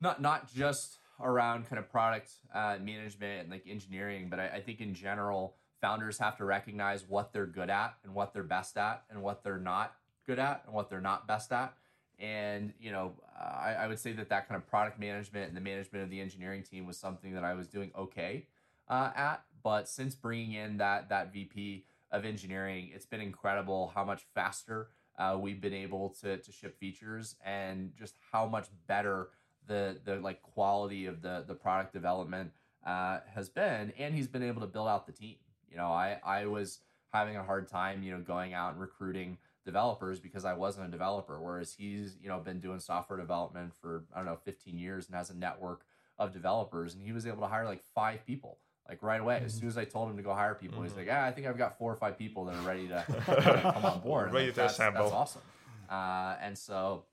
not 0.00 0.20
not 0.20 0.52
just 0.52 0.98
around 1.20 1.68
kind 1.68 1.78
of 1.78 1.90
product 1.90 2.30
uh, 2.54 2.76
management 2.80 3.42
and 3.42 3.50
like 3.50 3.64
engineering, 3.66 4.28
but 4.28 4.38
I, 4.38 4.48
I 4.48 4.60
think 4.60 4.80
in 4.80 4.94
general, 4.94 5.56
founders 5.80 6.18
have 6.18 6.36
to 6.38 6.44
recognize 6.44 7.04
what 7.06 7.32
they're 7.32 7.46
good 7.46 7.70
at 7.70 7.94
and 8.04 8.14
what 8.14 8.32
they're 8.32 8.42
best 8.42 8.76
at, 8.76 9.04
and 9.10 9.22
what 9.22 9.42
they're 9.42 9.58
not 9.58 9.94
good 10.26 10.38
at 10.38 10.62
and 10.66 10.74
what 10.74 10.90
they're 10.90 11.00
not 11.00 11.26
best 11.26 11.52
at. 11.52 11.74
And 12.18 12.72
you 12.80 12.90
know, 12.90 13.12
I, 13.38 13.74
I 13.80 13.86
would 13.86 13.98
say 13.98 14.12
that 14.12 14.28
that 14.28 14.48
kind 14.48 14.60
of 14.60 14.68
product 14.68 14.98
management 14.98 15.48
and 15.48 15.56
the 15.56 15.60
management 15.60 16.04
of 16.04 16.10
the 16.10 16.20
engineering 16.20 16.62
team 16.62 16.86
was 16.86 16.98
something 16.98 17.32
that 17.34 17.44
I 17.44 17.54
was 17.54 17.68
doing 17.68 17.92
okay 17.96 18.46
uh, 18.88 19.10
at. 19.14 19.42
But 19.62 19.88
since 19.88 20.14
bringing 20.14 20.52
in 20.52 20.78
that 20.78 21.08
that 21.10 21.32
VP 21.32 21.84
of 22.10 22.24
engineering, 22.24 22.90
it's 22.94 23.06
been 23.06 23.20
incredible 23.20 23.92
how 23.94 24.04
much 24.04 24.22
faster 24.34 24.88
uh, 25.18 25.36
we've 25.40 25.60
been 25.60 25.74
able 25.74 26.10
to 26.20 26.38
to 26.38 26.52
ship 26.52 26.78
features 26.78 27.36
and 27.44 27.92
just 27.96 28.16
how 28.32 28.46
much 28.46 28.66
better 28.86 29.28
the 29.66 29.98
the 30.04 30.16
like 30.16 30.42
quality 30.42 31.06
of 31.06 31.22
the 31.22 31.44
the 31.46 31.54
product 31.54 31.92
development 31.92 32.50
uh, 32.84 33.20
has 33.32 33.48
been. 33.48 33.92
And 33.98 34.14
he's 34.14 34.28
been 34.28 34.42
able 34.42 34.60
to 34.62 34.66
build 34.66 34.88
out 34.88 35.06
the 35.06 35.12
team. 35.12 35.36
You 35.70 35.76
know, 35.76 35.88
I 35.88 36.18
I 36.24 36.46
was 36.46 36.80
having 37.12 37.36
a 37.36 37.42
hard 37.42 37.68
time, 37.68 38.02
you 38.02 38.12
know, 38.12 38.20
going 38.20 38.54
out 38.54 38.72
and 38.72 38.80
recruiting 38.80 39.38
developers 39.64 40.20
because 40.20 40.44
I 40.44 40.54
wasn't 40.54 40.88
a 40.88 40.90
developer. 40.90 41.40
Whereas 41.40 41.74
he's, 41.74 42.16
you 42.22 42.28
know, 42.28 42.38
been 42.38 42.60
doing 42.60 42.80
software 42.80 43.18
development 43.18 43.72
for 43.80 44.04
I 44.14 44.18
don't 44.18 44.26
know 44.26 44.38
15 44.44 44.78
years 44.78 45.06
and 45.06 45.14
has 45.16 45.30
a 45.30 45.34
network 45.36 45.84
of 46.18 46.32
developers, 46.32 46.94
and 46.94 47.02
he 47.02 47.12
was 47.12 47.26
able 47.26 47.42
to 47.42 47.46
hire 47.46 47.64
like 47.64 47.82
five 47.94 48.24
people 48.26 48.58
like 48.88 49.02
right 49.02 49.20
away. 49.20 49.36
As 49.44 49.52
Mm-hmm. 49.52 49.58
soon 49.60 49.68
as 49.68 49.78
I 49.78 49.84
told 49.84 50.10
him 50.10 50.16
to 50.16 50.22
go 50.22 50.32
hire 50.34 50.54
people, 50.54 50.82
he's 50.82 50.96
like, 50.96 51.06
"Yeah, 51.06 51.24
I 51.24 51.30
think 51.32 51.46
I've 51.46 51.58
got 51.58 51.78
four 51.78 51.92
or 51.92 51.96
five 51.96 52.18
people 52.18 52.46
that 52.46 52.54
are 52.56 52.66
ready 52.66 52.88
to, 52.88 53.04
come 53.74 53.84
on 53.84 54.00
board." 54.00 54.32
Ready 54.32 54.46
Like, 54.46 54.54
to 54.54 54.60
that's. 54.62 54.78
That's 54.78 54.98
awesome. 55.12 55.42
Uh, 55.90 56.36
and 56.40 56.56
so, 56.58 57.04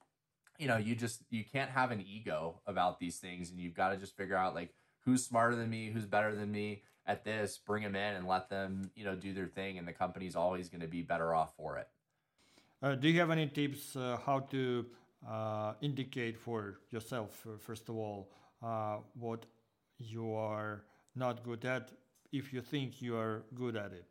you 0.58 0.68
know, 0.68 0.78
you 0.78 0.96
just 0.96 1.22
you 1.30 1.44
can't 1.44 1.70
have 1.70 1.92
an 1.92 2.02
ego 2.08 2.62
about 2.66 3.00
these 3.00 3.18
things, 3.18 3.52
and 3.52 3.60
you've 3.60 3.74
got 3.76 3.90
to 3.90 3.98
just 3.98 4.16
figure 4.18 4.36
out 4.36 4.56
like 4.56 4.74
who's 5.06 5.26
smarter 5.26 5.56
than 5.56 5.70
me, 5.70 5.92
who's 5.92 6.06
better 6.06 6.34
than 6.36 6.52
me 6.52 6.82
at 7.08 7.24
this. 7.24 7.58
Bring 7.58 7.84
them 7.84 7.96
in 7.96 8.16
and 8.16 8.28
let 8.28 8.50
them, 8.50 8.92
you 8.96 9.06
know, 9.06 9.16
do 9.16 9.34
their 9.34 9.48
thing, 9.48 9.78
and 9.78 9.88
the 9.88 9.94
company's 9.94 10.36
always 10.36 10.70
going 10.70 10.82
to 10.82 10.88
be 10.88 11.02
better 11.02 11.34
off 11.34 11.56
for 11.56 11.78
it. 11.78 11.88
Uh, 12.82 12.96
do 12.96 13.08
you 13.10 13.20
have 13.20 13.32
any 13.32 13.48
tips 13.48 13.96
uh, 13.96 14.18
how 14.26 14.40
to 14.40 14.86
uh, 15.28 15.74
indicate 15.82 16.38
for 16.38 16.80
yourself, 16.92 17.46
uh, 17.48 17.58
first 17.58 17.90
of 17.90 17.96
all, 17.96 18.30
uh, 18.62 18.98
what 19.18 19.46
you 19.98 20.34
are 20.34 20.84
not 21.16 21.44
good 21.44 21.66
at 21.66 21.92
if 22.32 22.54
you 22.54 22.62
think 22.62 23.02
you 23.02 23.16
are 23.16 23.44
good 23.56 23.76
at 23.76 23.92
it? 23.92 24.06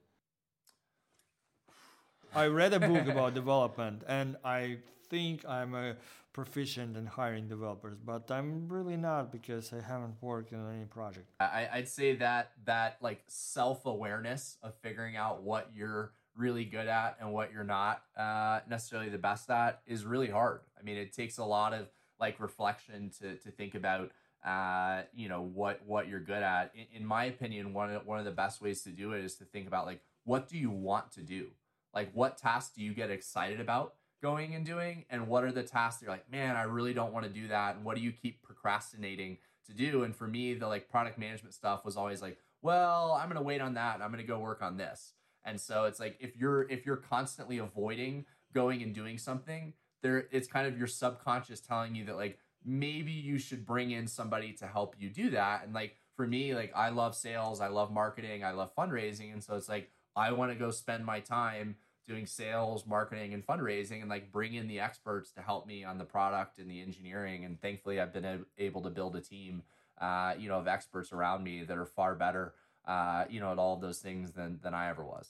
I 2.35 2.47
read 2.47 2.73
a 2.73 2.81
book 2.81 3.07
about 3.07 3.35
development 3.43 4.03
and 4.09 4.37
I 4.45 4.79
think 5.09 5.47
I'm 5.47 5.75
a 5.75 5.97
proficient 6.33 6.97
in 6.97 7.07
hiring 7.07 7.49
developers, 7.49 7.97
but 8.05 8.31
I'm 8.31 8.69
really 8.69 8.97
not 8.97 9.31
because 9.31 9.73
I 9.73 9.81
haven't 9.81 10.17
worked 10.21 10.53
on 10.53 10.75
any 10.75 10.85
project. 10.85 11.31
I, 11.39 11.69
I'd 11.73 11.89
say 11.89 12.17
that 12.17 12.53
that 12.65 12.99
like 13.01 13.23
self 13.29 13.87
awareness 13.87 14.59
of 14.63 14.75
figuring 14.83 15.17
out 15.17 15.43
what 15.43 15.71
you're 15.75 16.13
really 16.37 16.65
good 16.65 16.89
at 16.89 17.17
and 17.21 17.33
what 17.33 17.53
you're 17.53 17.63
not 17.63 18.03
uh, 18.17 18.61
necessarily 18.69 19.09
the 19.09 19.19
best 19.19 19.49
at 19.51 19.81
is 19.87 20.05
really 20.05 20.29
hard. 20.29 20.61
I 20.79 20.83
mean, 20.83 20.97
it 20.97 21.13
takes 21.13 21.39
a 21.39 21.45
lot 21.45 21.73
of 21.73 21.89
like 22.19 22.41
reflection 22.41 23.11
to 23.21 23.37
to 23.37 23.51
think 23.51 23.77
about 23.77 24.11
uh, 24.45 25.03
you 25.15 25.29
know 25.29 25.43
what 25.43 25.83
what 25.87 26.09
you're 26.09 26.21
good 26.21 26.43
at. 26.43 26.73
In, 26.75 27.03
in 27.03 27.07
my 27.07 27.27
opinion, 27.27 27.73
one 27.73 27.93
of 27.93 28.07
one 28.07 28.19
of 28.19 28.25
the 28.25 28.33
best 28.33 28.61
ways 28.61 28.83
to 28.83 28.91
do 28.91 29.13
it 29.13 29.25
is 29.25 29.37
to 29.37 29.45
think 29.45 29.69
about 29.69 29.87
like 29.87 30.01
what 30.25 30.49
do 30.49 30.59
you 30.59 30.71
want 30.71 31.13
to 31.13 31.21
do, 31.21 31.49
like 31.95 32.11
what 32.13 32.37
tasks 32.37 32.75
do 32.75 32.83
you 32.83 32.93
get 32.95 33.11
excited 33.11 33.61
about 33.61 33.95
going 34.23 34.55
and 34.55 34.65
doing, 34.65 35.05
and 35.11 35.29
what 35.29 35.45
are 35.45 35.53
the 35.53 35.63
tasks 35.63 36.03
you're 36.03 36.11
like, 36.11 36.31
man, 36.31 36.57
I 36.57 36.63
really 36.63 36.95
don't 36.95 37.13
want 37.13 37.27
to 37.27 37.33
do 37.33 37.49
that, 37.49 37.77
and 37.77 37.85
what 37.85 37.97
do 37.97 38.03
you 38.03 38.11
keep 38.11 38.43
procrastinating 38.43 39.39
to 39.67 39.73
do. 39.73 40.03
And 40.05 40.15
for 40.15 40.27
me, 40.27 40.55
the 40.55 40.69
like 40.69 40.89
product 40.89 41.19
management 41.19 41.55
stuff 41.55 41.85
was 41.85 41.97
always 41.97 42.23
like, 42.23 42.39
well, 42.63 43.13
I'm 43.13 43.29
gonna 43.29 43.43
wait 43.43 43.61
on 43.61 43.75
that 43.75 44.01
I'm 44.01 44.11
gonna 44.11 44.23
go 44.23 44.39
work 44.39 44.63
on 44.63 44.77
this. 44.77 45.15
And 45.45 45.61
so 45.61 45.85
it's 45.85 46.01
like 46.01 46.17
if 46.21 46.37
you're 46.37 46.69
if 46.71 46.87
you're 46.87 46.97
constantly 46.97 47.59
avoiding 47.59 48.25
going 48.53 48.83
and 48.83 48.95
doing 48.95 49.19
something, 49.19 49.75
there 50.03 50.27
it's 50.31 50.49
kind 50.49 50.67
of 50.67 50.79
your 50.79 50.87
subconscious 50.87 51.61
telling 51.61 51.95
you 51.95 52.05
that 52.07 52.17
like 52.17 52.39
maybe 52.65 53.13
you 53.13 53.39
should 53.39 53.67
bring 53.67 53.91
in 53.91 54.07
somebody 54.07 54.53
to 54.55 54.67
help 54.67 54.97
you 54.99 55.11
do 55.11 55.31
that. 55.31 55.65
And 55.65 55.75
like 55.75 55.97
for 56.17 56.27
me, 56.27 56.55
like 56.55 56.73
I 56.75 56.91
love 56.91 57.15
sales, 57.15 57.61
I 57.61 57.69
love 57.69 57.93
marketing, 57.93 58.45
I 58.45 58.53
love 58.53 58.75
fundraising. 58.75 59.33
And 59.33 59.43
so 59.43 59.57
it's 59.57 59.69
like 59.69 59.91
I 60.17 60.33
want 60.33 60.53
to 60.53 60.59
go 60.59 60.71
spend 60.71 61.05
my 61.05 61.21
time 61.21 61.77
doing 62.07 62.27
sales, 62.27 62.87
marketing, 62.87 63.35
and 63.35 63.47
fundraising, 63.47 64.01
and 64.01 64.11
like 64.11 64.31
bring 64.31 64.55
in 64.55 64.69
the 64.69 64.81
experts 64.81 65.33
to 65.33 65.43
help 65.43 65.67
me 65.67 65.85
on 65.85 65.99
the 65.99 66.05
product 66.05 66.59
and 66.59 66.71
the 66.71 66.81
engineering. 66.81 67.45
And 67.45 67.61
thankfully, 67.61 68.01
I've 68.01 68.13
been 68.13 68.45
able 68.59 68.83
to 68.83 68.91
build 68.91 69.17
a 69.17 69.21
team, 69.21 69.63
uh, 70.01 70.35
you 70.39 70.49
know, 70.49 70.59
of 70.59 70.69
experts 70.69 71.13
around 71.13 71.45
me 71.45 71.65
that 71.65 71.77
are 71.79 71.87
far 71.87 72.15
better, 72.15 72.55
uh, 72.87 73.25
you 73.29 73.41
know, 73.41 73.53
at 73.53 73.59
all 73.59 73.75
of 73.75 73.81
those 73.81 73.99
things 73.99 74.33
than 74.33 74.61
than 74.63 74.75
I 74.75 74.89
ever 74.91 75.05
was. 75.05 75.29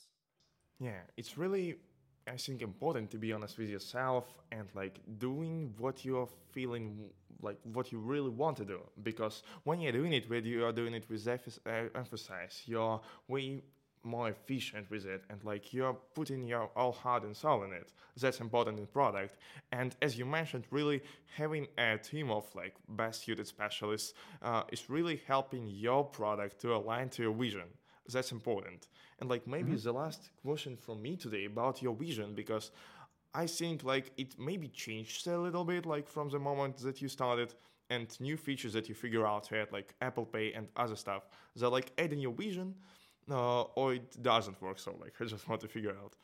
Yeah, 0.79 1.01
it's 1.15 1.37
really, 1.37 1.77
I 2.27 2.37
think, 2.37 2.61
important 2.61 3.11
to 3.11 3.17
be 3.17 3.31
honest 3.31 3.57
with 3.57 3.69
yourself 3.69 4.25
and 4.51 4.67
like 4.75 4.99
doing 5.17 5.73
what 5.77 6.03
you're 6.03 6.27
feeling 6.51 7.09
like 7.41 7.59
what 7.63 7.91
you 7.91 7.99
really 7.99 8.29
want 8.29 8.57
to 8.57 8.65
do. 8.65 8.79
Because 9.01 9.43
when 9.63 9.79
you're 9.79 9.91
doing 9.91 10.13
it 10.13 10.29
with 10.29 10.45
you 10.45 10.65
are 10.65 10.73
doing 10.73 10.93
it 10.93 11.05
with 11.09 11.27
emphasis, 11.27 12.63
you're 12.65 12.99
way 13.27 13.61
more 14.05 14.29
efficient 14.29 14.89
with 14.89 15.05
it 15.05 15.23
and 15.29 15.43
like 15.43 15.73
you're 15.73 15.97
putting 16.13 16.43
your 16.43 16.69
all 16.75 16.91
heart 16.91 17.23
and 17.23 17.35
soul 17.35 17.63
in 17.63 17.73
it. 17.73 17.91
That's 18.17 18.39
important 18.39 18.79
in 18.79 18.85
product. 18.87 19.37
And 19.71 19.95
as 20.01 20.17
you 20.17 20.25
mentioned, 20.25 20.65
really 20.71 21.01
having 21.35 21.67
a 21.77 21.97
team 21.97 22.31
of 22.31 22.45
like 22.55 22.75
best 22.89 23.23
suited 23.25 23.47
specialists 23.47 24.13
uh, 24.41 24.63
is 24.71 24.89
really 24.89 25.21
helping 25.27 25.67
your 25.67 26.03
product 26.03 26.61
to 26.61 26.75
align 26.75 27.09
to 27.09 27.23
your 27.23 27.33
vision 27.33 27.67
that's 28.11 28.31
important. 28.31 28.87
And 29.19 29.29
like 29.29 29.47
maybe 29.47 29.75
the 29.75 29.91
last 29.91 30.29
question 30.43 30.75
from 30.77 31.01
me 31.01 31.15
today 31.15 31.45
about 31.45 31.81
your 31.81 31.95
vision 31.95 32.33
because 32.35 32.71
I 33.33 33.47
think 33.47 33.83
like 33.83 34.11
it 34.17 34.35
maybe 34.39 34.67
changed 34.67 35.27
a 35.27 35.37
little 35.37 35.65
bit 35.65 35.85
like 35.85 36.07
from 36.07 36.29
the 36.29 36.39
moment 36.39 36.77
that 36.77 37.01
you 37.01 37.07
started 37.07 37.53
and 37.89 38.19
new 38.19 38.37
features 38.37 38.73
that 38.73 38.89
you 38.89 38.95
figure 38.95 39.25
out 39.27 39.51
add 39.51 39.71
like 39.71 39.93
Apple 40.01 40.25
Pay 40.25 40.53
and 40.53 40.67
other 40.75 40.95
stuff. 40.95 41.27
They're 41.55 41.69
like 41.69 41.91
adding 41.97 42.19
your 42.19 42.33
vision 42.33 42.75
uh, 43.29 43.61
or 43.61 43.93
it 43.95 44.21
doesn't 44.21 44.61
work. 44.61 44.79
So 44.79 44.95
like 44.99 45.13
I 45.21 45.25
just 45.25 45.47
want 45.47 45.61
to 45.61 45.67
figure 45.67 45.91
out. 45.91 46.15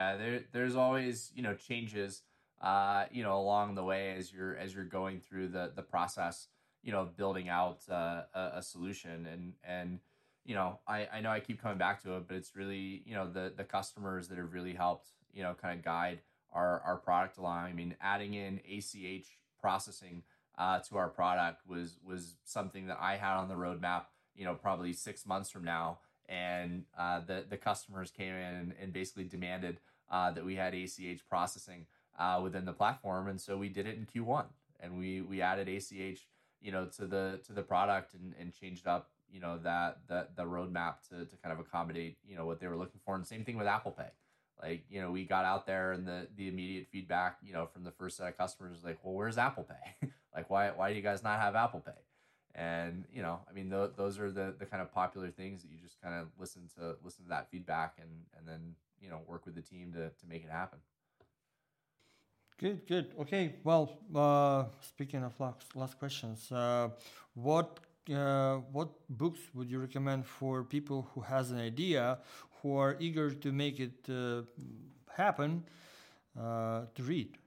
Uh, 0.00 0.16
there, 0.16 0.40
there's 0.52 0.76
always 0.76 1.30
you 1.34 1.42
know 1.42 1.54
changes, 1.54 2.22
uh, 2.60 3.04
you 3.10 3.22
know, 3.22 3.38
along 3.38 3.74
the 3.74 3.84
way 3.84 4.14
as 4.16 4.32
you're 4.32 4.56
as 4.56 4.74
you're 4.74 4.84
going 4.84 5.20
through 5.20 5.48
the 5.48 5.72
the 5.74 5.82
process, 5.82 6.48
you 6.82 6.92
know, 6.92 7.08
building 7.16 7.48
out 7.48 7.80
uh, 7.90 8.22
a, 8.34 8.50
a 8.56 8.62
solution 8.62 9.26
and 9.26 9.54
and 9.64 10.00
you 10.44 10.54
know, 10.54 10.78
I, 10.86 11.08
I 11.12 11.20
know 11.20 11.30
I 11.30 11.40
keep 11.40 11.60
coming 11.60 11.78
back 11.78 12.02
to 12.02 12.16
it, 12.16 12.28
but 12.28 12.36
it's 12.36 12.54
really, 12.54 13.02
you 13.06 13.14
know, 13.14 13.30
the 13.30 13.52
the 13.56 13.64
customers 13.64 14.28
that 14.28 14.38
have 14.38 14.52
really 14.52 14.74
helped, 14.74 15.08
you 15.32 15.42
know, 15.42 15.54
kind 15.54 15.78
of 15.78 15.84
guide 15.84 16.20
our 16.52 16.80
our 16.82 16.96
product 16.96 17.38
along. 17.38 17.64
I 17.64 17.72
mean, 17.72 17.96
adding 18.00 18.34
in 18.34 18.60
ACH 18.70 19.26
processing 19.58 20.22
uh, 20.58 20.80
to 20.80 20.96
our 20.98 21.08
product 21.08 21.66
was 21.66 21.98
was 22.04 22.36
something 22.44 22.86
that 22.88 22.98
I 23.00 23.16
had 23.16 23.36
on 23.36 23.48
the 23.48 23.54
roadmap, 23.54 24.04
you 24.36 24.44
know, 24.44 24.54
probably 24.54 24.92
six 24.92 25.26
months 25.26 25.50
from 25.50 25.64
now, 25.64 25.98
and 26.28 26.84
uh, 26.98 27.20
the 27.20 27.44
the 27.48 27.56
customers 27.56 28.10
came 28.10 28.34
in 28.34 28.74
and, 28.80 28.92
basically 28.92 29.24
demanded 29.24 29.78
uh, 30.10 30.30
that 30.30 30.44
we 30.44 30.56
had 30.56 30.74
ACH 30.74 31.26
processing 31.28 31.86
uh, 32.18 32.40
within 32.42 32.64
the 32.64 32.72
platform, 32.72 33.28
and 33.28 33.40
so 33.40 33.56
we 33.56 33.68
did 33.68 33.86
it 33.86 33.96
in 33.96 34.06
Q1, 34.06 34.46
and 34.80 34.98
we 34.98 35.20
we 35.20 35.40
added 35.40 35.68
ACH, 35.68 36.26
you 36.60 36.72
know, 36.72 36.86
to 36.96 37.06
the 37.06 37.40
to 37.46 37.52
the 37.52 37.62
product 37.62 38.14
and, 38.14 38.34
and 38.40 38.52
changed 38.52 38.86
up 38.86 39.10
you 39.34 39.40
know 39.40 39.58
that 39.58 39.98
that 40.08 40.36
the 40.36 40.44
roadmap 40.44 40.94
to, 41.08 41.24
to 41.24 41.36
kind 41.42 41.52
of 41.52 41.58
accommodate 41.58 42.16
you 42.26 42.36
know 42.36 42.46
what 42.46 42.60
they 42.60 42.68
were 42.68 42.76
looking 42.76 43.00
for. 43.04 43.16
And 43.16 43.26
same 43.26 43.44
thing 43.44 43.58
with 43.58 43.66
apple 43.66 43.90
pay. 43.90 44.10
Like 44.62 44.84
you 44.88 45.00
know 45.00 45.10
we 45.10 45.24
got 45.24 45.44
out 45.44 45.66
there 45.66 45.92
and 45.92 46.06
the 46.06 46.28
the 46.36 46.48
immediate 46.48 46.86
feedback 46.86 47.38
you 47.42 47.52
know 47.52 47.66
from 47.66 47.82
the 47.82 47.90
first 47.90 48.16
set 48.16 48.28
of 48.28 48.38
customers 48.38 48.72
was 48.72 48.84
like 48.84 48.98
well 49.02 49.12
where's 49.12 49.36
apple 49.36 49.64
pay? 49.64 50.08
Like 50.34 50.50
why 50.50 50.70
why 50.70 50.90
do 50.90 50.96
you 50.96 51.02
guys 51.02 51.22
not 51.22 51.38
have 51.38 51.54
apple 51.54 51.78
pay 51.78 51.92
and 52.54 53.04
you 53.12 53.22
know 53.22 53.40
i 53.48 53.52
mean 53.52 53.70
th- 53.70 53.90
those 53.96 54.18
are 54.18 54.30
the 54.30 54.54
the 54.58 54.66
kind 54.66 54.82
of 54.82 54.92
popular 54.92 55.30
things 55.30 55.62
that 55.62 55.70
you 55.70 55.78
just 55.78 56.00
kind 56.00 56.14
of 56.14 56.28
listen 56.38 56.62
to 56.76 56.96
listen 57.04 57.24
to 57.24 57.28
that 57.30 57.50
feedback 57.50 57.96
and 58.00 58.10
and 58.38 58.46
then 58.46 58.74
you 59.00 59.08
know 59.10 59.20
work 59.26 59.44
with 59.44 59.54
the 59.54 59.62
team 59.62 59.92
to 59.92 60.10
to 60.10 60.26
make 60.28 60.44
it 60.44 60.50
happen 60.50 60.78
Good, 62.56 62.86
good. 62.86 63.12
Okay, 63.20 63.56
well, 63.64 63.98
uh, 64.14 64.64
speaking 64.80 65.24
of 65.24 65.38
last, 65.40 65.74
last 65.74 65.98
questions, 65.98 66.52
uh, 66.52 66.88
what 67.34 67.80
uh, 68.14 68.56
what 68.70 68.90
books 69.08 69.40
would 69.54 69.68
you 69.68 69.80
recommend 69.80 70.24
for 70.24 70.62
people 70.62 71.08
who 71.12 71.20
has 71.22 71.50
an 71.50 71.58
idea, 71.58 72.18
who 72.62 72.76
are 72.76 72.96
eager 73.00 73.30
to 73.32 73.50
make 73.50 73.80
it 73.80 74.08
uh, 74.08 74.42
happen, 75.16 75.64
uh, 76.38 76.82
to 76.94 77.02
read? 77.02 77.38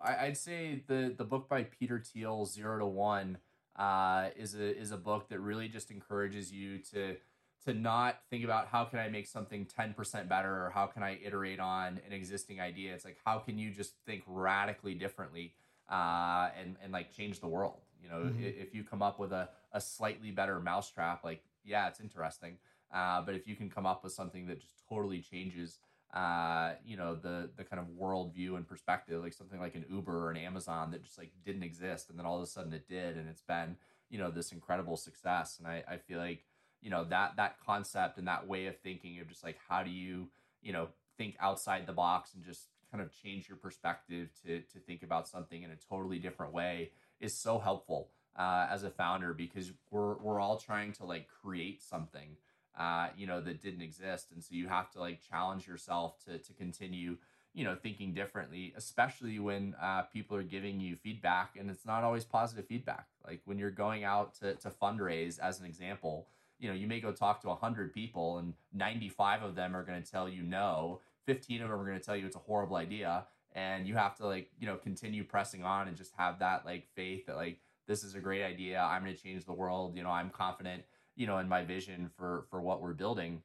I, 0.00 0.26
I'd 0.26 0.36
say 0.36 0.82
the 0.88 1.14
the 1.16 1.24
book 1.24 1.48
by 1.48 1.62
Peter 1.62 2.00
Thiel, 2.00 2.44
Zero 2.44 2.80
to 2.80 2.86
One, 2.86 3.38
uh, 3.78 4.30
is 4.36 4.54
a 4.54 4.76
is 4.76 4.90
a 4.90 4.96
book 4.96 5.28
that 5.28 5.40
really 5.40 5.68
just 5.68 5.90
encourages 5.90 6.52
you 6.52 6.78
to 6.92 7.16
to 7.64 7.74
not 7.74 8.20
think 8.30 8.44
about 8.44 8.68
how 8.68 8.84
can 8.84 8.98
I 8.98 9.08
make 9.08 9.26
something 9.26 9.66
ten 9.66 9.94
percent 9.94 10.28
better 10.28 10.66
or 10.66 10.70
how 10.70 10.86
can 10.86 11.02
I 11.02 11.18
iterate 11.24 11.60
on 11.60 12.00
an 12.06 12.12
existing 12.12 12.60
idea. 12.60 12.94
It's 12.94 13.04
like 13.04 13.18
how 13.24 13.38
can 13.38 13.58
you 13.58 13.70
just 13.70 13.94
think 14.06 14.22
radically 14.26 14.94
differently 14.94 15.54
uh, 15.90 16.50
and 16.58 16.76
and 16.82 16.92
like 16.92 17.12
change 17.12 17.40
the 17.40 17.48
world. 17.48 17.80
You 18.02 18.08
know, 18.08 18.30
Mhm. 18.30 18.42
if 18.42 18.74
you 18.74 18.84
come 18.84 19.02
up 19.02 19.18
with 19.18 19.32
a 19.32 19.48
a 19.72 19.80
slightly 19.80 20.30
better 20.30 20.60
mousetrap, 20.60 21.24
like 21.24 21.42
yeah, 21.64 21.88
it's 21.88 22.00
interesting. 22.00 22.58
Uh, 22.92 23.20
but 23.20 23.34
if 23.34 23.46
you 23.46 23.54
can 23.54 23.68
come 23.68 23.84
up 23.84 24.02
with 24.02 24.12
something 24.12 24.46
that 24.46 24.60
just 24.60 24.82
totally 24.88 25.20
changes 25.20 25.78
uh, 26.14 26.72
you 26.86 26.96
know, 26.96 27.14
the 27.14 27.50
the 27.56 27.64
kind 27.64 27.80
of 27.80 27.86
worldview 27.88 28.56
and 28.56 28.66
perspective, 28.66 29.22
like 29.22 29.34
something 29.34 29.60
like 29.60 29.74
an 29.74 29.84
Uber 29.90 30.26
or 30.26 30.30
an 30.30 30.36
Amazon 30.36 30.90
that 30.92 31.04
just 31.04 31.18
like 31.18 31.32
didn't 31.44 31.62
exist, 31.62 32.08
and 32.08 32.18
then 32.18 32.26
all 32.26 32.36
of 32.36 32.42
a 32.42 32.46
sudden 32.46 32.72
it 32.72 32.88
did, 32.88 33.16
and 33.16 33.28
it's 33.28 33.42
been 33.42 33.76
you 34.08 34.18
know 34.18 34.30
this 34.30 34.52
incredible 34.52 34.96
success. 34.96 35.58
And 35.58 35.68
I, 35.68 35.84
I 35.88 35.96
feel 35.96 36.18
like 36.18 36.44
you 36.80 36.90
know 36.90 37.04
that 37.04 37.36
that 37.36 37.56
concept 37.64 38.18
and 38.18 38.26
that 38.26 38.46
way 38.46 38.66
of 38.66 38.78
thinking 38.78 39.20
of 39.20 39.28
just 39.28 39.44
like 39.44 39.58
how 39.68 39.82
do 39.82 39.90
you 39.90 40.28
you 40.62 40.72
know 40.72 40.88
think 41.16 41.36
outside 41.40 41.86
the 41.86 41.92
box 41.92 42.34
and 42.34 42.44
just 42.44 42.68
kind 42.90 43.02
of 43.02 43.12
change 43.22 43.48
your 43.48 43.58
perspective 43.58 44.30
to 44.46 44.60
to 44.60 44.78
think 44.78 45.02
about 45.02 45.28
something 45.28 45.62
in 45.62 45.70
a 45.70 45.76
totally 45.88 46.18
different 46.18 46.52
way 46.52 46.90
is 47.20 47.34
so 47.34 47.58
helpful 47.58 48.08
uh, 48.36 48.66
as 48.70 48.84
a 48.84 48.90
founder 48.90 49.34
because 49.34 49.72
we're 49.90 50.16
we're 50.18 50.40
all 50.40 50.56
trying 50.56 50.92
to 50.92 51.04
like 51.04 51.26
create 51.42 51.82
something 51.82 52.36
uh, 52.78 53.08
you 53.16 53.26
know, 53.26 53.40
that 53.40 53.60
didn't 53.60 53.82
exist. 53.82 54.28
And 54.32 54.42
so 54.42 54.50
you 54.54 54.68
have 54.68 54.90
to 54.92 55.00
like 55.00 55.20
challenge 55.28 55.66
yourself 55.66 56.16
to, 56.24 56.38
to 56.38 56.52
continue, 56.52 57.16
you 57.52 57.64
know, 57.64 57.74
thinking 57.74 58.14
differently, 58.14 58.72
especially 58.76 59.38
when 59.40 59.74
uh, 59.82 60.02
people 60.02 60.36
are 60.36 60.44
giving 60.44 60.78
you 60.78 60.94
feedback 60.94 61.56
and 61.58 61.70
it's 61.70 61.84
not 61.84 62.04
always 62.04 62.24
positive 62.24 62.66
feedback. 62.66 63.06
Like 63.26 63.40
when 63.44 63.58
you're 63.58 63.70
going 63.70 64.04
out 64.04 64.34
to, 64.40 64.54
to 64.54 64.70
fundraise, 64.70 65.40
as 65.40 65.58
an 65.58 65.66
example, 65.66 66.28
you 66.60 66.68
know, 66.68 66.74
you 66.74 66.86
may 66.86 67.00
go 67.00 67.12
talk 67.12 67.40
to 67.42 67.48
100 67.48 67.92
people 67.92 68.38
and 68.38 68.54
95 68.72 69.42
of 69.42 69.54
them 69.56 69.74
are 69.74 69.82
going 69.82 70.02
to 70.02 70.10
tell 70.10 70.28
you 70.28 70.42
no, 70.42 71.00
15 71.26 71.62
of 71.62 71.70
them 71.70 71.80
are 71.80 71.84
going 71.84 71.98
to 71.98 72.04
tell 72.04 72.16
you 72.16 72.26
it's 72.26 72.36
a 72.36 72.40
horrible 72.40 72.76
idea. 72.76 73.26
And 73.54 73.88
you 73.88 73.94
have 73.94 74.16
to 74.18 74.26
like, 74.26 74.50
you 74.60 74.66
know, 74.66 74.76
continue 74.76 75.24
pressing 75.24 75.64
on 75.64 75.88
and 75.88 75.96
just 75.96 76.12
have 76.16 76.38
that 76.38 76.64
like 76.64 76.86
faith 76.94 77.26
that 77.26 77.36
like, 77.36 77.58
this 77.88 78.04
is 78.04 78.14
a 78.14 78.20
great 78.20 78.44
idea. 78.44 78.80
I'm 78.80 79.02
going 79.02 79.16
to 79.16 79.20
change 79.20 79.46
the 79.46 79.52
world. 79.52 79.96
You 79.96 80.02
know, 80.02 80.10
I'm 80.10 80.30
confident, 80.30 80.84
you 81.18 81.26
know, 81.26 81.38
in 81.38 81.48
my 81.48 81.64
vision 81.64 82.10
for, 82.16 82.46
for 82.48 82.62
what 82.62 82.80
we're 82.80 82.94
building. 82.94 83.42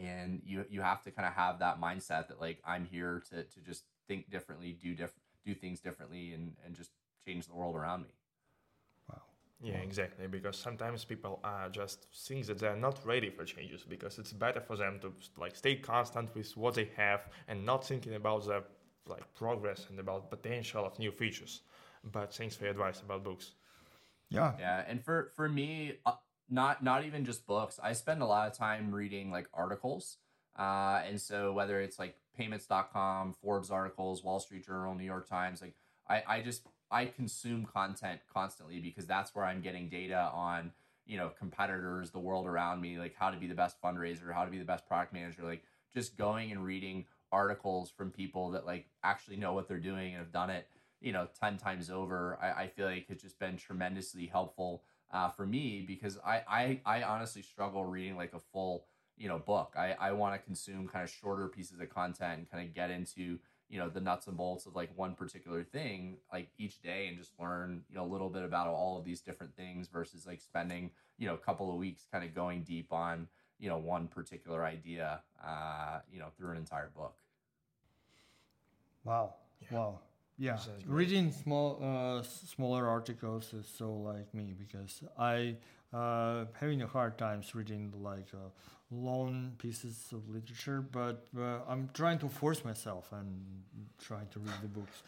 And 0.00 0.40
you, 0.46 0.64
you 0.70 0.80
have 0.80 1.02
to 1.02 1.10
kind 1.10 1.26
of 1.28 1.34
have 1.34 1.58
that 1.58 1.80
mindset 1.80 2.28
that 2.28 2.40
like, 2.40 2.62
I'm 2.64 2.86
here 2.86 3.22
to, 3.30 3.42
to 3.42 3.60
just 3.60 3.84
think 4.08 4.30
differently, 4.30 4.72
do 4.80 4.92
different, 4.94 5.22
do 5.44 5.54
things 5.54 5.80
differently 5.80 6.32
and, 6.32 6.54
and 6.64 6.74
just 6.74 6.92
change 7.26 7.46
the 7.46 7.54
world 7.54 7.76
around 7.76 8.02
me. 8.02 8.14
Wow. 9.08 9.22
Yeah, 9.60 9.78
exactly. 9.78 10.26
Because 10.28 10.56
sometimes 10.56 11.04
people 11.04 11.40
are 11.44 11.68
just 11.68 12.06
think 12.14 12.46
that 12.46 12.58
they're 12.58 12.76
not 12.76 13.04
ready 13.04 13.30
for 13.30 13.44
changes 13.44 13.82
because 13.82 14.18
it's 14.18 14.32
better 14.32 14.60
for 14.60 14.76
them 14.76 14.98
to 15.00 15.12
like 15.38 15.56
stay 15.56 15.76
constant 15.76 16.34
with 16.34 16.56
what 16.56 16.74
they 16.74 16.88
have 16.96 17.28
and 17.48 17.64
not 17.66 17.84
thinking 17.86 18.14
about 18.14 18.44
the 18.46 18.62
like 19.08 19.34
progress 19.34 19.86
and 19.90 19.98
about 20.00 20.30
potential 20.30 20.84
of 20.86 20.98
new 20.98 21.10
features. 21.10 21.62
But 22.12 22.32
thanks 22.34 22.56
for 22.56 22.64
your 22.64 22.72
advice 22.72 23.00
about 23.00 23.24
books. 23.24 23.52
Yeah. 24.30 24.52
Yeah, 24.58 24.84
and 24.86 25.02
for 25.04 25.30
for 25.34 25.48
me, 25.48 25.98
uh, 26.06 26.12
not 26.48 26.82
not 26.82 27.04
even 27.04 27.24
just 27.24 27.46
books. 27.46 27.78
I 27.82 27.92
spend 27.92 28.22
a 28.22 28.26
lot 28.26 28.48
of 28.48 28.56
time 28.56 28.94
reading 28.94 29.30
like 29.30 29.48
articles. 29.54 30.18
Uh, 30.58 31.00
and 31.06 31.20
so 31.20 31.52
whether 31.52 31.80
it's 31.80 31.98
like 31.98 32.16
PYMNTS.com, 32.38 33.34
Forbes 33.40 33.70
articles, 33.70 34.22
Wall 34.22 34.38
Street 34.38 34.66
Journal, 34.66 34.94
New 34.94 35.04
York 35.04 35.28
Times, 35.28 35.62
like 35.62 35.74
I, 36.08 36.22
I 36.26 36.40
just 36.42 36.66
I 36.90 37.06
consume 37.06 37.64
content 37.64 38.20
constantly 38.32 38.78
because 38.78 39.06
that's 39.06 39.34
where 39.34 39.46
I'm 39.46 39.62
getting 39.62 39.88
data 39.88 40.30
on, 40.34 40.72
you 41.06 41.16
know, 41.16 41.30
competitors, 41.38 42.10
the 42.10 42.18
world 42.18 42.46
around 42.46 42.80
me, 42.82 42.98
like 42.98 43.14
how 43.16 43.30
to 43.30 43.38
be 43.38 43.46
the 43.46 43.54
best 43.54 43.80
fundraiser, 43.82 44.32
how 44.32 44.44
to 44.44 44.50
be 44.50 44.58
the 44.58 44.64
best 44.64 44.86
product 44.86 45.12
manager, 45.12 45.42
like 45.42 45.62
just 45.94 46.18
going 46.18 46.52
and 46.52 46.64
reading 46.64 47.06
articles 47.32 47.90
from 47.90 48.10
people 48.10 48.50
that 48.50 48.66
like 48.66 48.86
actually 49.02 49.36
know 49.36 49.54
what 49.54 49.68
they're 49.68 49.78
doing 49.78 50.08
and 50.08 50.18
have 50.18 50.32
done 50.32 50.50
it, 50.50 50.68
you 51.00 51.12
know, 51.12 51.28
10 51.40 51.56
times 51.56 51.88
over. 51.88 52.38
I, 52.42 52.64
I 52.64 52.66
feel 52.66 52.86
like 52.86 53.06
it's 53.08 53.22
just 53.22 53.38
been 53.38 53.56
tremendously 53.56 54.26
helpful 54.26 54.82
uh, 55.12 55.28
for 55.28 55.46
me 55.46 55.84
because 55.86 56.18
I, 56.24 56.42
I, 56.48 56.80
I 56.84 57.02
honestly 57.02 57.42
struggle 57.42 57.84
reading 57.84 58.16
like 58.16 58.32
a 58.34 58.38
full, 58.38 58.86
you 59.16 59.28
know, 59.28 59.38
book. 59.38 59.74
I, 59.76 59.94
I 60.00 60.12
want 60.12 60.34
to 60.34 60.38
consume 60.38 60.88
kind 60.88 61.04
of 61.04 61.10
shorter 61.10 61.48
pieces 61.48 61.80
of 61.80 61.88
content 61.90 62.38
and 62.38 62.50
kind 62.50 62.66
of 62.66 62.74
get 62.74 62.90
into, 62.90 63.38
you 63.72 63.78
know 63.78 63.88
the 63.88 64.00
nuts 64.00 64.26
and 64.26 64.36
bolts 64.36 64.66
of 64.66 64.76
like 64.76 64.90
one 64.96 65.14
particular 65.14 65.64
thing 65.64 66.18
like 66.30 66.48
each 66.58 66.82
day 66.82 67.08
and 67.08 67.16
just 67.16 67.32
learn 67.40 67.82
you 67.88 67.96
know 67.96 68.04
a 68.04 68.06
little 68.12 68.28
bit 68.28 68.42
about 68.42 68.68
all 68.68 68.98
of 68.98 69.04
these 69.04 69.22
different 69.22 69.56
things 69.56 69.88
versus 69.88 70.26
like 70.26 70.42
spending 70.42 70.90
you 71.18 71.26
know 71.26 71.34
a 71.34 71.38
couple 71.38 71.72
of 71.72 71.76
weeks 71.76 72.04
kind 72.12 72.22
of 72.22 72.34
going 72.34 72.62
deep 72.62 72.92
on 72.92 73.26
you 73.58 73.70
know 73.70 73.78
one 73.78 74.06
particular 74.06 74.62
idea 74.62 75.22
uh 75.42 76.00
you 76.12 76.18
know 76.18 76.26
through 76.36 76.50
an 76.50 76.58
entire 76.58 76.90
book 76.94 77.16
wow 79.04 79.32
yeah. 79.62 79.78
wow 79.78 79.98
yeah 80.38 80.58
reading 80.86 81.30
small 81.30 81.78
uh 81.82 82.22
smaller 82.22 82.88
articles 82.88 83.52
is 83.52 83.66
so 83.78 83.92
like 83.92 84.32
me 84.34 84.54
because 84.58 85.02
i 85.18 85.54
uh 85.92 86.44
having 86.54 86.82
a 86.82 86.86
hard 86.86 87.16
times 87.18 87.54
reading 87.54 87.92
like 88.02 88.28
uh, 88.34 88.48
long 88.92 89.52
pieces 89.58 90.08
of 90.12 90.28
literature, 90.28 90.82
but 90.82 91.26
uh, 91.38 91.60
I'm 91.66 91.88
trying 91.94 92.18
to 92.18 92.28
force 92.28 92.64
myself 92.64 93.10
and 93.12 93.42
trying 93.98 94.28
to 94.28 94.38
read 94.40 94.54
the 94.60 94.68
books. 94.68 95.02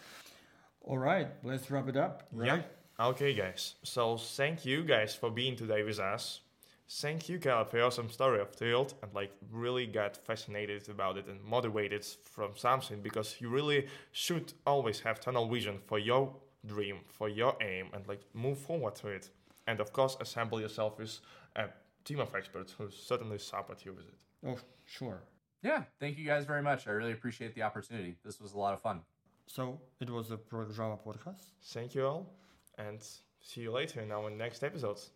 All 0.81 0.99
right, 0.99 1.29
let's 1.43 1.71
wrap 1.71 1.89
it 1.89 1.97
up. 1.97 2.25
Right? 2.33 2.47
Yeah. 2.47 3.07
Okay, 3.07 3.35
guys. 3.35 3.75
So 3.83 4.17
thank 4.17 4.65
you 4.65 4.83
guys 4.85 5.15
for 5.15 5.31
being 5.31 5.57
today 5.57 5.83
with 5.83 5.99
us. 5.99 6.41
Thank 6.89 7.29
you, 7.31 7.39
Caleb, 7.39 7.71
for 7.71 7.79
your 7.79 7.87
awesome 7.87 8.11
story 8.11 8.41
of 8.41 8.55
Tilled 8.55 8.95
and 9.03 9.13
like 9.15 9.33
really 9.51 9.87
got 9.87 10.17
fascinated 10.17 10.89
about 10.89 11.17
it 11.17 11.27
and 11.27 11.43
motivated 11.43 12.05
from 12.25 12.57
something 12.57 13.01
because 13.01 13.37
you 13.41 13.49
really 13.49 13.87
should 14.13 14.53
always 14.67 15.01
have 15.01 15.19
tunnel 15.19 15.49
vision 15.49 15.79
for 15.87 15.99
your 15.99 16.37
dream, 16.67 16.99
for 17.07 17.29
your 17.29 17.57
aim, 17.63 17.87
and 17.95 18.07
like 18.07 18.21
move 18.35 18.59
forward 18.59 18.95
to 18.97 19.09
it. 19.09 19.31
And 19.67 19.81
of 19.81 19.93
course, 19.93 20.17
assemble 20.21 20.61
yourself 20.61 20.99
with 20.99 21.19
a 21.57 21.69
team 22.05 22.21
of 22.21 22.35
experts 22.35 22.75
who 22.77 22.91
certainly 22.91 23.39
support 23.39 23.85
you 23.85 23.95
with 23.95 24.07
it. 24.07 24.15
Oh, 24.47 24.59
sure. 24.85 25.23
Yeah, 25.63 25.85
thank 25.99 26.19
you 26.19 26.27
guys 26.27 26.45
very 26.45 26.63
much. 26.63 26.87
I 26.87 26.91
really 26.91 27.13
appreciate 27.13 27.55
the 27.55 27.63
opportunity. 27.63 28.17
This 28.23 28.41
was 28.43 28.53
a 28.53 28.59
lot 28.59 28.75
of 28.75 28.83
fun. 28.83 29.01
So 29.47 29.81
it 30.01 30.11
was 30.11 30.29
the 30.29 30.37
Product 30.37 30.75
Drama 30.75 30.99
podcast. 30.99 31.45
Thank 31.63 31.95
you 31.95 32.05
all, 32.07 32.35
and 32.77 33.01
see 33.41 33.63
you 33.63 33.73
later 33.73 34.01
in 34.01 34.13
our 34.13 34.29
next 34.29 34.63
episodes. 34.63 35.11